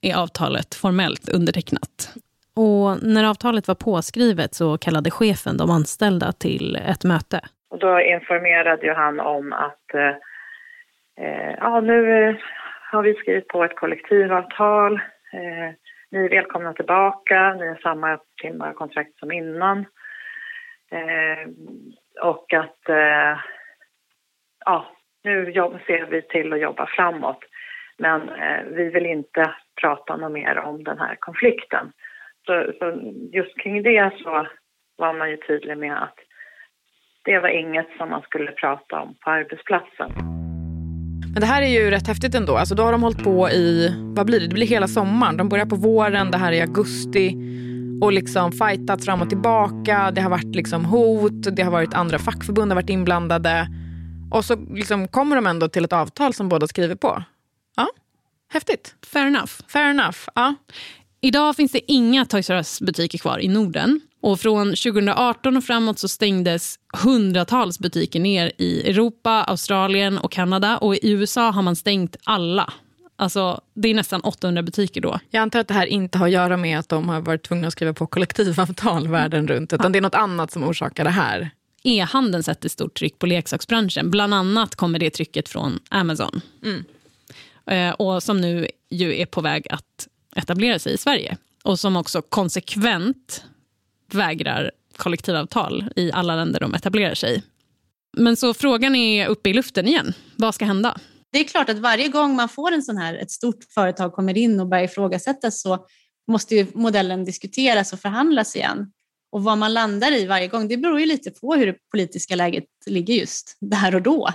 är 0.00 0.14
avtalet 0.14 0.74
formellt 0.74 1.28
undertecknat. 1.28 2.10
Och 2.54 3.02
när 3.02 3.24
avtalet 3.24 3.68
var 3.68 3.74
påskrivet 3.74 4.54
så 4.54 4.78
kallade 4.78 5.10
chefen 5.10 5.56
de 5.56 5.70
anställda 5.70 6.32
till 6.32 6.76
ett 6.76 7.04
möte. 7.04 7.40
Och 7.74 7.80
då 7.80 8.00
informerade 8.00 8.86
ju 8.86 8.92
han 8.92 9.20
om 9.20 9.52
att 9.52 9.94
eh, 9.94 10.16
eh 11.18 11.54
ja, 11.60 11.80
nu 11.80 12.28
eh, 12.28 12.36
har 12.90 13.02
vi 13.02 13.14
skrivit 13.14 13.48
på 13.48 13.64
ett 13.64 13.76
kollektivavtal. 13.76 14.94
Eh, 15.32 15.74
ni 16.10 16.24
är 16.24 16.28
välkomna 16.28 16.72
tillbaka. 16.72 17.54
Ni 17.54 17.66
har 17.68 17.76
samma 17.82 18.18
timmar 18.42 18.72
kontrakt 18.72 19.18
som 19.18 19.32
innan. 19.32 19.78
Eh, 20.90 21.48
och 22.22 22.52
att 22.52 22.88
eh, 22.88 23.38
ja, 24.64 24.86
nu 25.24 25.50
jobb, 25.50 25.78
ser 25.86 26.06
vi 26.06 26.22
till 26.22 26.52
att 26.52 26.60
jobba 26.60 26.86
framåt. 26.86 27.44
Men 27.98 28.28
eh, 28.28 28.64
vi 28.64 28.88
vill 28.88 29.06
inte 29.06 29.54
prata 29.80 30.16
något 30.16 30.32
mer 30.32 30.58
om 30.58 30.84
den 30.84 30.98
här 30.98 31.16
konflikten. 31.18 31.92
Så, 32.46 32.72
så 32.78 33.00
just 33.32 33.58
kring 33.58 33.82
det 33.82 34.12
så 34.22 34.46
var 34.96 35.12
man 35.12 35.30
ju 35.30 35.36
tydlig 35.36 35.78
med 35.78 36.02
att 36.02 36.18
det 37.24 37.38
var 37.38 37.48
inget 37.48 37.86
som 37.98 38.10
man 38.10 38.22
skulle 38.22 38.52
prata 38.52 39.00
om 39.00 39.14
på 39.20 39.30
arbetsplatsen. 39.30 40.12
Men 41.32 41.40
det 41.40 41.46
här 41.46 41.62
är 41.62 41.66
ju 41.66 41.90
rätt 41.90 42.06
häftigt 42.06 42.34
ändå. 42.34 42.56
Alltså 42.56 42.74
då 42.74 42.82
har 42.82 42.92
de 42.92 43.02
hållit 43.02 43.24
på 43.24 43.50
i, 43.50 43.94
vad 44.16 44.26
blir 44.26 44.40
det? 44.40 44.46
Det 44.46 44.54
blir 44.54 44.66
hela 44.66 44.88
sommaren. 44.88 45.36
De 45.36 45.48
börjar 45.48 45.66
på 45.66 45.76
våren, 45.76 46.30
det 46.30 46.38
här 46.38 46.52
är 46.52 46.56
i 46.56 46.60
augusti. 46.60 47.36
Och 48.02 48.12
liksom 48.12 48.52
fightats 48.52 49.04
fram 49.04 49.22
och 49.22 49.28
tillbaka. 49.28 50.10
Det 50.10 50.20
har 50.20 50.30
varit 50.30 50.54
liksom 50.54 50.84
hot, 50.84 51.56
det 51.56 51.62
har 51.62 51.70
varit 51.70 51.94
andra 51.94 52.18
fackförbund 52.18 52.70
har 52.72 52.74
varit 52.74 52.90
inblandade. 52.90 53.68
Och 54.30 54.44
så 54.44 54.56
liksom 54.56 55.08
kommer 55.08 55.36
de 55.36 55.46
ändå 55.46 55.68
till 55.68 55.84
ett 55.84 55.92
avtal 55.92 56.34
som 56.34 56.48
båda 56.48 56.66
skriver 56.66 56.94
på. 56.94 57.22
Ja, 57.76 57.88
häftigt. 58.52 58.94
Fair 59.12 59.26
enough. 59.26 59.52
Fair 59.68 59.90
enough. 59.90 60.18
Ja. 60.34 60.54
Idag 61.20 61.56
finns 61.56 61.72
det 61.72 61.92
inga 61.92 62.24
Toys 62.24 62.50
R 62.50 62.56
Us-butiker 62.56 63.18
kvar 63.18 63.38
i 63.38 63.48
Norden. 63.48 64.00
Och 64.24 64.40
Från 64.40 64.66
2018 64.66 65.56
och 65.56 65.64
framåt 65.64 65.98
så 65.98 66.08
stängdes 66.08 66.78
hundratals 67.02 67.78
butiker 67.78 68.20
ner 68.20 68.52
i 68.58 68.90
Europa, 68.90 69.30
Australien 69.30 70.18
och 70.18 70.32
Kanada. 70.32 70.78
Och 70.78 70.94
I 70.94 71.10
USA 71.10 71.50
har 71.50 71.62
man 71.62 71.76
stängt 71.76 72.16
alla. 72.24 72.72
Alltså, 73.16 73.60
det 73.74 73.88
är 73.88 73.94
nästan 73.94 74.20
800 74.20 74.62
butiker 74.62 75.00
då. 75.00 75.18
Jag 75.30 75.40
antar 75.40 75.60
att 75.60 75.68
det 75.68 75.74
här 75.74 75.86
inte 75.86 76.18
har 76.18 76.26
att 76.26 76.32
göra 76.32 76.56
med 76.56 76.78
att 76.78 76.88
de 76.88 77.08
har 77.08 77.20
varit 77.20 77.42
tvungna 77.42 77.66
att 77.66 77.72
skriva 77.72 77.92
på 77.92 78.06
kollektivavtal 78.06 79.08
världen 79.08 79.48
runt. 79.48 79.72
Utan 79.72 79.92
det 79.92 79.98
är 79.98 80.00
något 80.00 80.14
annat 80.14 80.52
som 80.52 80.64
orsakar 80.64 81.04
det 81.04 81.10
här. 81.10 81.50
e-handeln 81.82 82.42
sätter 82.42 82.68
stort 82.68 82.98
tryck 82.98 83.18
på 83.18 83.26
leksaksbranschen. 83.26 84.10
Bland 84.10 84.34
annat 84.34 84.76
kommer 84.76 84.98
det 84.98 85.10
trycket 85.10 85.48
från 85.48 85.78
Amazon. 85.90 86.40
Mm. 86.62 86.84
Eh, 87.66 87.94
och 87.94 88.22
som 88.22 88.40
nu 88.40 88.68
ju 88.90 89.20
är 89.20 89.26
på 89.26 89.40
väg 89.40 89.66
att 89.70 90.08
etablera 90.36 90.78
sig 90.78 90.94
i 90.94 90.98
Sverige. 90.98 91.36
Och 91.62 91.78
som 91.78 91.96
också 91.96 92.22
konsekvent 92.22 93.44
vägrar 94.14 94.70
kollektivavtal 94.96 95.84
i 95.96 96.12
alla 96.12 96.36
länder 96.36 96.60
de 96.60 96.74
etablerar 96.74 97.14
sig 97.14 97.36
i. 97.36 97.42
Men 98.16 98.36
så 98.36 98.54
frågan 98.54 98.94
är 98.94 99.26
uppe 99.26 99.50
i 99.50 99.54
luften 99.54 99.88
igen. 99.88 100.12
Vad 100.36 100.54
ska 100.54 100.64
hända? 100.64 101.00
Det 101.32 101.38
är 101.38 101.44
klart 101.44 101.68
att 101.68 101.78
varje 101.78 102.08
gång 102.08 102.36
man 102.36 102.48
får 102.48 102.72
en 102.72 102.82
sån 102.82 102.96
här, 102.96 103.14
ett 103.14 103.30
stort 103.30 103.64
företag 103.74 104.12
kommer 104.12 104.38
in 104.38 104.60
och 104.60 104.66
börjar 104.66 104.84
ifrågasättas 104.84 105.62
så 105.62 105.86
måste 106.28 106.54
ju 106.54 106.66
modellen 106.74 107.24
diskuteras 107.24 107.92
och 107.92 108.00
förhandlas 108.00 108.56
igen. 108.56 108.92
Och 109.32 109.44
vad 109.44 109.58
man 109.58 109.74
landar 109.74 110.12
i 110.12 110.26
varje 110.26 110.48
gång, 110.48 110.68
det 110.68 110.76
beror 110.76 111.00
ju 111.00 111.06
lite 111.06 111.30
på 111.30 111.54
hur 111.54 111.66
det 111.66 111.76
politiska 111.90 112.36
läget 112.36 112.64
ligger 112.86 113.14
just 113.14 113.56
där 113.60 113.94
och 113.94 114.02
då. 114.02 114.30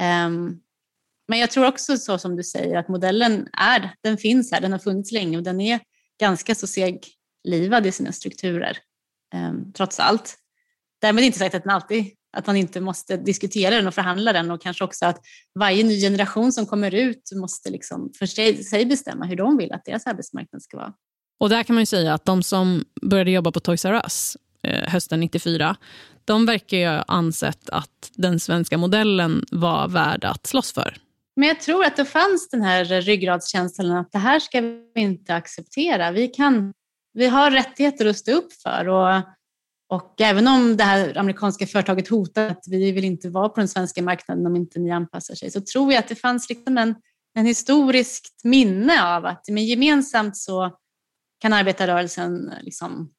Ehm, 0.00 0.60
men 1.28 1.38
jag 1.38 1.50
tror 1.50 1.66
också 1.66 1.96
så 1.96 2.18
som 2.18 2.36
du 2.36 2.42
säger 2.42 2.78
att 2.78 2.88
modellen 2.88 3.48
är, 3.52 3.94
den 4.02 4.18
finns 4.18 4.52
här, 4.52 4.60
den 4.60 4.72
har 4.72 4.78
funnits 4.78 5.12
länge 5.12 5.36
och 5.36 5.42
den 5.42 5.60
är 5.60 5.80
ganska 6.20 6.54
så 6.54 6.66
seglivad 6.66 7.86
i 7.86 7.92
sina 7.92 8.12
strukturer, 8.12 8.78
trots 9.76 10.00
allt. 10.00 10.36
Därmed 11.00 11.24
inte 11.24 11.38
sagt 11.38 11.54
att, 11.54 11.62
den 11.62 11.72
alltid, 11.72 12.04
att 12.36 12.46
man 12.46 12.56
inte 12.56 12.80
måste 12.80 13.16
diskutera 13.16 13.74
den 13.74 13.86
och 13.86 13.94
förhandla 13.94 14.32
den 14.32 14.50
och 14.50 14.62
kanske 14.62 14.84
också 14.84 15.06
att 15.06 15.20
varje 15.58 15.84
ny 15.84 16.00
generation 16.00 16.52
som 16.52 16.66
kommer 16.66 16.94
ut 16.94 17.30
måste 17.34 17.70
liksom 17.70 18.12
för 18.18 18.26
sig, 18.26 18.64
sig 18.64 18.86
bestämma 18.86 19.26
hur 19.26 19.36
de 19.36 19.56
vill 19.56 19.72
att 19.72 19.84
deras 19.84 20.06
arbetsmarknad 20.06 20.62
ska 20.62 20.76
vara. 20.76 20.92
Och 21.40 21.48
där 21.48 21.62
kan 21.62 21.74
man 21.74 21.82
ju 21.82 21.86
säga 21.86 22.14
att 22.14 22.24
de 22.24 22.42
som 22.42 22.84
började 23.02 23.30
jobba 23.30 23.52
på 23.52 23.60
Toys 23.60 23.84
R 23.84 24.00
Us 24.04 24.36
eh, 24.62 24.88
hösten 24.88 25.20
94, 25.20 25.76
de 26.24 26.46
verkar 26.46 26.76
ju 26.76 26.86
ha 26.86 27.02
ansett 27.02 27.70
att 27.70 28.10
den 28.14 28.40
svenska 28.40 28.78
modellen 28.78 29.44
var 29.50 29.88
värd 29.88 30.24
att 30.24 30.46
slåss 30.46 30.72
för. 30.72 30.96
Men 31.36 31.48
jag 31.48 31.60
tror 31.60 31.84
att 31.84 31.96
det 31.96 32.04
fanns 32.04 32.48
den 32.48 32.62
här 32.62 32.84
ryggradskänslan 32.84 33.90
att 33.90 34.12
det 34.12 34.18
här 34.18 34.40
ska 34.40 34.60
vi 34.60 34.84
inte 34.94 35.34
acceptera. 35.34 36.10
Vi, 36.10 36.28
kan, 36.28 36.72
vi 37.12 37.26
har 37.26 37.50
rättigheter 37.50 38.06
att 38.06 38.16
stå 38.16 38.32
upp 38.32 38.52
för. 38.52 38.88
Och, 38.88 39.22
och 39.88 40.20
även 40.20 40.48
om 40.48 40.76
det 40.76 40.84
här 40.84 41.18
amerikanska 41.18 41.66
företaget 41.66 42.08
hotar 42.08 42.46
att 42.46 42.64
vi 42.66 42.92
vill 42.92 43.04
inte 43.04 43.28
vara 43.28 43.48
på 43.48 43.60
den 43.60 43.68
svenska 43.68 44.02
marknaden 44.02 44.46
om 44.46 44.56
inte 44.56 44.78
ni 44.78 44.90
anpassar 44.90 45.34
sig, 45.34 45.50
så 45.50 45.60
tror 45.60 45.92
jag 45.92 45.98
att 45.98 46.08
det 46.08 46.14
fanns 46.14 46.48
liksom 46.48 46.78
en, 46.78 46.94
en 47.34 47.46
historiskt 47.46 48.44
minne 48.44 49.16
av 49.16 49.26
att 49.26 49.44
men 49.48 49.64
gemensamt 49.64 50.36
så 50.36 50.76
kan 51.40 51.52
arbetarrörelsen 51.52 52.52
liksom 52.60 53.12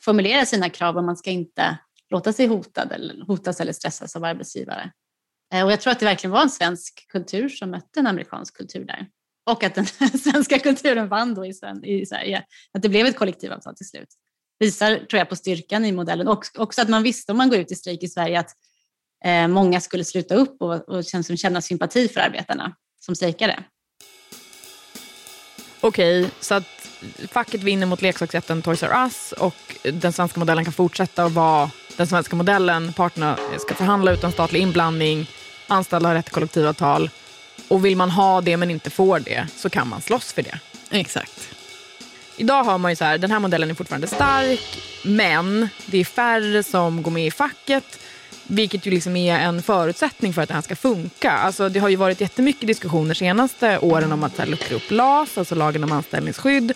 formulera 0.00 0.46
sina 0.46 0.70
krav 0.70 0.96
och 0.96 1.04
man 1.04 1.16
ska 1.16 1.30
inte 1.30 1.78
låta 2.10 2.32
sig 2.32 2.46
hotad 2.46 2.92
eller, 2.92 3.26
hotas 3.26 3.60
eller 3.60 3.72
stressas 3.72 4.16
av 4.16 4.24
arbetsgivare. 4.24 4.92
Eh, 5.54 5.64
och 5.64 5.72
jag 5.72 5.80
tror 5.80 5.90
att 5.90 6.00
det 6.00 6.06
verkligen 6.06 6.32
var 6.32 6.42
en 6.42 6.50
svensk 6.50 7.06
kultur 7.08 7.48
som 7.48 7.70
mötte 7.70 8.00
en 8.00 8.06
amerikansk 8.06 8.56
kultur 8.56 8.84
där. 8.84 9.08
Och 9.44 9.64
att 9.64 9.74
den 9.74 9.86
svenska 10.18 10.58
kulturen 10.58 11.08
vann 11.08 11.34
då 11.34 11.46
i, 11.46 11.54
Sverige. 12.06 12.44
Att 12.74 12.82
det 12.82 12.88
blev 12.88 13.06
ett 13.06 13.16
kollektivavtal 13.16 13.76
till 13.76 13.88
slut. 13.88 14.08
Visar, 14.58 14.96
tror 14.96 15.18
jag, 15.18 15.28
på 15.28 15.36
styrkan 15.36 15.84
i 15.84 15.92
modellen. 15.92 16.28
Och 16.28 16.44
också 16.58 16.82
att 16.82 16.88
man 16.88 17.02
visste 17.02 17.32
om 17.32 17.38
man 17.38 17.50
går 17.50 17.58
ut 17.58 17.72
i 17.72 17.74
strejk 17.74 18.02
i 18.02 18.08
Sverige 18.08 18.40
att 18.40 18.50
eh, 19.24 19.48
många 19.48 19.80
skulle 19.80 20.04
sluta 20.04 20.34
upp 20.34 20.62
och, 20.62 20.88
och 20.88 21.04
känna, 21.04 21.22
känna 21.22 21.60
sympati 21.60 22.08
för 22.08 22.20
arbetarna 22.20 22.76
som 23.00 23.14
strejkade. 23.14 23.64
Okej, 25.80 26.30
så 26.40 26.54
att 26.54 26.64
facket 27.28 27.62
vinner 27.62 27.86
mot 27.86 28.02
leksaksjätten 28.02 28.62
Toys 28.62 28.82
R 28.82 29.04
Us 29.04 29.32
och 29.32 29.76
den 29.82 30.12
svenska 30.12 30.40
modellen 30.40 30.64
kan 30.64 30.72
fortsätta 30.72 31.24
att 31.24 31.32
vara 31.32 31.70
den 31.96 32.06
svenska 32.06 32.36
modellen. 32.36 32.92
Parterna 32.92 33.38
ska 33.58 33.74
förhandla 33.74 34.12
utan 34.12 34.32
statlig 34.32 34.60
inblandning, 34.60 35.30
anställda 35.66 36.08
har 36.08 36.14
rätt 36.14 36.24
till 36.24 36.34
kollektivavtal 36.34 37.10
och 37.68 37.84
vill 37.84 37.96
man 37.96 38.10
ha 38.10 38.40
det 38.40 38.56
men 38.56 38.70
inte 38.70 38.90
får 38.90 39.20
det 39.20 39.46
så 39.56 39.70
kan 39.70 39.88
man 39.88 40.00
slåss 40.00 40.32
för 40.32 40.42
det. 40.42 40.58
Exakt. 40.90 41.48
Idag 42.36 42.64
har 42.64 42.78
man 42.78 42.92
ju 42.92 42.96
så 42.96 43.04
här, 43.04 43.18
den 43.18 43.30
här 43.30 43.38
modellen 43.38 43.70
är 43.70 43.74
fortfarande 43.74 44.06
stark 44.06 44.82
men 45.04 45.68
det 45.86 45.98
är 45.98 46.04
färre 46.04 46.62
som 46.62 47.02
går 47.02 47.10
med 47.10 47.26
i 47.26 47.30
facket 47.30 47.98
vilket 48.46 48.86
ju 48.86 48.90
liksom 48.90 49.16
är 49.16 49.38
en 49.38 49.62
förutsättning 49.62 50.32
för 50.32 50.42
att 50.42 50.48
det 50.48 50.54
här 50.54 50.62
ska 50.62 50.76
funka. 50.76 51.30
Alltså, 51.30 51.68
det 51.68 51.80
har 51.80 51.88
ju 51.88 51.96
varit 51.96 52.20
jättemycket 52.20 52.66
diskussioner 52.66 53.14
senaste 53.14 53.78
åren 53.78 54.12
om 54.12 54.24
att 54.24 54.48
luckra 54.48 54.76
upp 54.76 54.90
LAS, 54.90 55.38
alltså 55.38 55.54
lagen 55.54 55.84
om 55.84 55.92
anställningsskydd. 55.92 56.72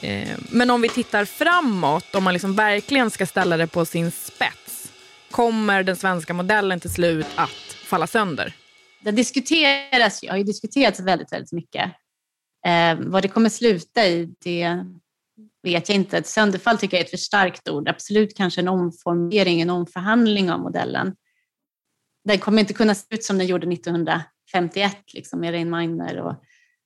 Eh, 0.00 0.28
men 0.50 0.70
om 0.70 0.80
vi 0.80 0.88
tittar 0.88 1.24
framåt, 1.24 2.14
om 2.14 2.24
man 2.24 2.32
liksom 2.32 2.56
verkligen 2.56 3.10
ska 3.10 3.26
ställa 3.26 3.56
det 3.56 3.66
på 3.66 3.84
sin 3.84 4.10
spets, 4.10 4.92
kommer 5.30 5.82
den 5.82 5.96
svenska 5.96 6.34
modellen 6.34 6.80
till 6.80 6.92
slut 6.92 7.26
att 7.34 7.76
falla 7.84 8.06
sönder? 8.06 8.52
Det 9.00 9.10
diskuteras, 9.10 10.24
har 10.28 10.36
ju 10.36 10.44
diskuterats 10.44 11.00
väldigt, 11.00 11.32
väldigt 11.32 11.52
mycket. 11.52 11.84
Eh, 12.66 12.98
vad 12.98 13.22
det 13.22 13.28
kommer 13.28 13.48
sluta 13.48 14.06
i, 14.06 14.34
det 14.44 14.84
vet 15.62 15.88
jag 15.88 15.96
inte. 15.96 16.18
Ett 16.18 16.26
sönderfall 16.26 16.78
tycker 16.78 16.96
jag 16.96 17.00
är 17.00 17.04
ett 17.04 17.10
för 17.10 17.16
starkt 17.16 17.68
ord. 17.68 17.88
Absolut 17.88 18.36
kanske 18.36 18.60
en 18.60 18.68
omformering, 18.68 19.60
en 19.60 19.70
omförhandling 19.70 20.50
av 20.50 20.60
modellen. 20.60 21.16
Den 22.24 22.38
kommer 22.38 22.60
inte 22.60 22.74
kunna 22.74 22.94
se 22.94 23.14
ut 23.14 23.24
som 23.24 23.38
den 23.38 23.46
gjorde 23.46 23.72
1951 23.72 24.96
liksom, 25.14 25.40
med 25.40 25.54
Rain 25.54 25.70
Miner 25.70 26.20
och, 26.20 26.34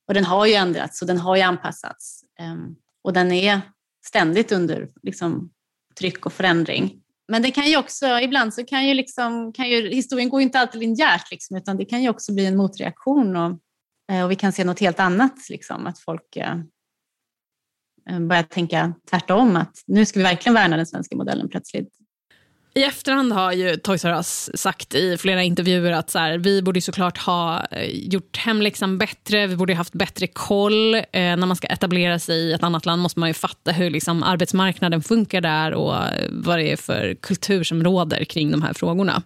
och 0.09 0.15
den 0.15 0.25
har 0.25 0.47
ju 0.47 0.55
ändrats 0.55 1.03
och 1.03 1.09
den 1.09 1.19
har 1.19 1.37
ju 1.37 1.43
anpassats. 1.43 2.25
Eh, 2.41 2.57
och 3.03 3.13
den 3.13 3.33
är 3.33 3.61
ständigt 4.07 4.53
under 4.53 4.91
liksom, 5.03 5.51
tryck 5.99 6.27
och 6.27 6.33
förändring. 6.33 7.04
Men 7.29 7.43
det 7.43 7.51
kan 7.51 7.67
ju 7.67 7.77
också, 7.77 8.07
ibland 8.07 8.55
så 8.55 8.65
kan 8.65 8.89
ju, 8.89 8.95
liksom, 8.95 9.53
kan 9.53 9.69
ju 9.69 9.91
historien 9.91 10.29
går 10.29 10.41
ju 10.41 10.45
inte 10.45 10.59
alltid 10.59 10.81
linjärt, 10.81 11.31
liksom, 11.31 11.57
utan 11.57 11.77
det 11.77 11.85
kan 11.85 12.03
ju 12.03 12.09
också 12.09 12.35
bli 12.35 12.47
en 12.47 12.57
motreaktion 12.57 13.37
och, 13.37 13.59
eh, 14.13 14.25
och 14.25 14.31
vi 14.31 14.37
kan 14.37 14.53
se 14.53 14.65
något 14.65 14.81
helt 14.81 15.01
annat, 15.01 15.49
liksom, 15.51 15.87
att 15.87 15.99
folk 15.99 16.37
eh, 16.37 16.57
eh, 18.11 18.21
börjar 18.21 18.43
tänka 18.43 18.95
tvärtom, 19.11 19.57
att 19.57 19.83
nu 19.87 20.07
ska 20.07 20.19
vi 20.19 20.23
verkligen 20.23 20.55
värna 20.55 20.77
den 20.77 20.87
svenska 20.87 21.17
modellen 21.17 21.49
plötsligt. 21.49 21.95
I 22.77 22.85
efterhand 22.85 23.33
har 23.33 23.53
ju 23.53 23.77
Toys 23.77 24.05
R 24.05 24.13
Us 24.13 24.51
sagt 24.55 24.95
i 24.95 25.17
flera 25.19 25.43
intervjuer 25.43 25.93
att 25.93 26.11
så 26.11 26.19
här, 26.19 26.39
vi 26.39 26.63
borde 26.63 26.81
såklart 26.81 27.19
ha 27.19 27.67
eh, 27.71 27.91
gjort 27.91 28.37
hemläxan 28.37 28.99
bättre, 28.99 29.47
vi 29.47 29.57
borde 29.57 29.75
haft 29.75 29.93
bättre 29.93 30.27
koll. 30.27 30.95
Eh, 30.95 31.03
när 31.13 31.47
man 31.47 31.57
ska 31.57 31.67
etablera 31.67 32.19
sig 32.19 32.37
i 32.37 32.53
ett 32.53 32.63
annat 32.63 32.87
land 32.87 33.03
måste 33.03 33.21
man 33.21 33.29
ju 33.29 33.35
fatta 33.35 33.73
hur 33.73 33.91
liksom, 33.91 34.23
arbetsmarknaden 34.23 35.03
funkar 35.03 35.41
där 35.41 35.75
och 35.75 35.95
vad 36.31 36.59
det 36.59 36.73
är 36.73 36.77
för 36.77 37.15
kultur 37.15 37.65
som 37.65 37.85
råder 37.85 38.25
kring 38.25 38.51
de 38.51 38.63
här 38.63 38.73
frågorna. 38.73 39.23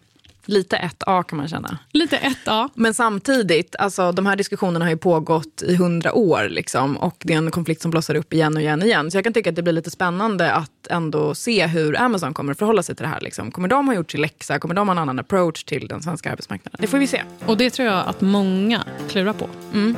Lite 0.49 0.77
1A 0.77 1.23
kan 1.23 1.37
man 1.37 1.49
känna. 1.49 1.79
Lite 1.93 2.17
1A. 2.17 2.69
Men 2.75 2.95
samtidigt, 2.95 3.77
alltså, 3.79 4.13
de 4.13 4.27
här 4.27 4.37
diskussionerna 4.37 4.85
har 4.85 4.91
ju 4.91 4.97
pågått 4.97 5.63
i 5.63 5.77
hundra 5.77 6.13
år. 6.13 6.49
Liksom, 6.49 6.97
och 6.97 7.17
Det 7.25 7.33
är 7.33 7.39
en 7.39 7.51
konflikt 7.51 7.83
som 7.83 7.91
blossar 7.91 8.15
upp 8.15 8.33
igen 8.33 8.57
och 8.57 8.63
igen. 8.63 8.81
och 8.81 8.87
igen. 8.87 9.11
Så 9.11 9.17
jag 9.17 9.25
kan 9.25 9.33
tycka 9.33 9.51
att 9.51 9.57
det 9.57 9.63
blir 9.63 9.73
lite 9.73 9.91
spännande 9.91 10.53
att 10.53 10.87
ändå 10.91 11.35
se 11.35 11.67
hur 11.67 12.01
Amazon 12.01 12.35
kommer 12.35 12.53
att 12.53 12.59
förhålla 12.59 12.83
sig 12.83 12.95
till 12.95 13.03
det 13.03 13.09
här. 13.09 13.21
Liksom. 13.21 13.51
Kommer 13.51 13.69
de 13.69 13.89
ha 13.89 13.95
gjort 13.95 14.11
sin 14.11 14.21
läxa? 14.21 14.59
Kommer 14.59 14.75
de 14.75 14.89
ha 14.89 14.93
en 14.93 14.99
annan 14.99 15.19
approach 15.19 15.65
till 15.65 15.89
den 15.89 16.03
svenska 16.03 16.31
arbetsmarknaden? 16.31 16.79
Det 16.83 16.87
får 16.87 16.99
vi 16.99 17.07
se. 17.07 17.23
Och 17.47 17.57
det 17.57 17.71
tror 17.71 17.89
jag 17.89 18.07
att 18.07 18.21
många 18.21 18.85
klurar 19.09 19.33
på. 19.33 19.49
Mm. 19.73 19.97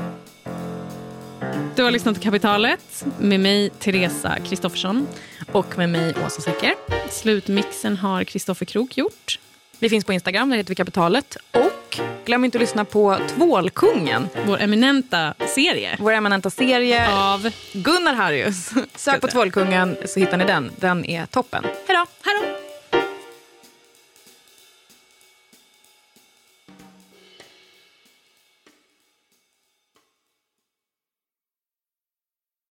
Du 1.77 1.83
har 1.83 1.91
lyssnat 1.91 2.15
till 2.15 2.25
Kapitalet 2.25 3.05
med 3.19 3.41
mig, 3.41 3.71
Teresa 3.79 4.39
Kristoffersson. 4.49 5.07
Och 5.53 5.79
med 5.79 5.89
mig, 5.89 6.15
Åsa 6.27 6.41
Secker. 6.43 6.75
Slutmixen 7.11 7.97
har 7.97 8.25
Kristoffer 8.25 8.67
Krook 8.67 8.97
gjort. 8.97 9.39
Vi 9.81 9.89
finns 9.89 10.05
på 10.05 10.13
Instagram, 10.13 10.51
där 10.51 10.57
heter 10.57 10.69
vi 10.69 10.75
Kapitalet. 10.75 11.37
Och 11.53 11.99
glöm 12.25 12.45
inte 12.45 12.59
att 12.59 12.61
lyssna 12.61 12.85
på 12.85 13.19
Tvålkungen. 13.29 14.29
Vår 14.47 14.61
eminenta 14.61 15.35
serie. 15.55 15.97
Vår 16.01 16.13
eminenta 16.13 16.51
serie 16.51 17.13
av 17.13 17.51
Gunnar 17.73 18.15
Harrius. 18.15 18.71
Sök 18.95 19.21
på 19.21 19.29
Tvålkungen 19.29 19.97
så 20.07 20.21
hittar 20.21 20.37
ni 20.37 20.45
den. 20.45 20.71
Den 20.77 21.05
är 21.05 21.27
toppen. 21.27 21.65
Hej 21.65 21.97
då! 21.97 22.60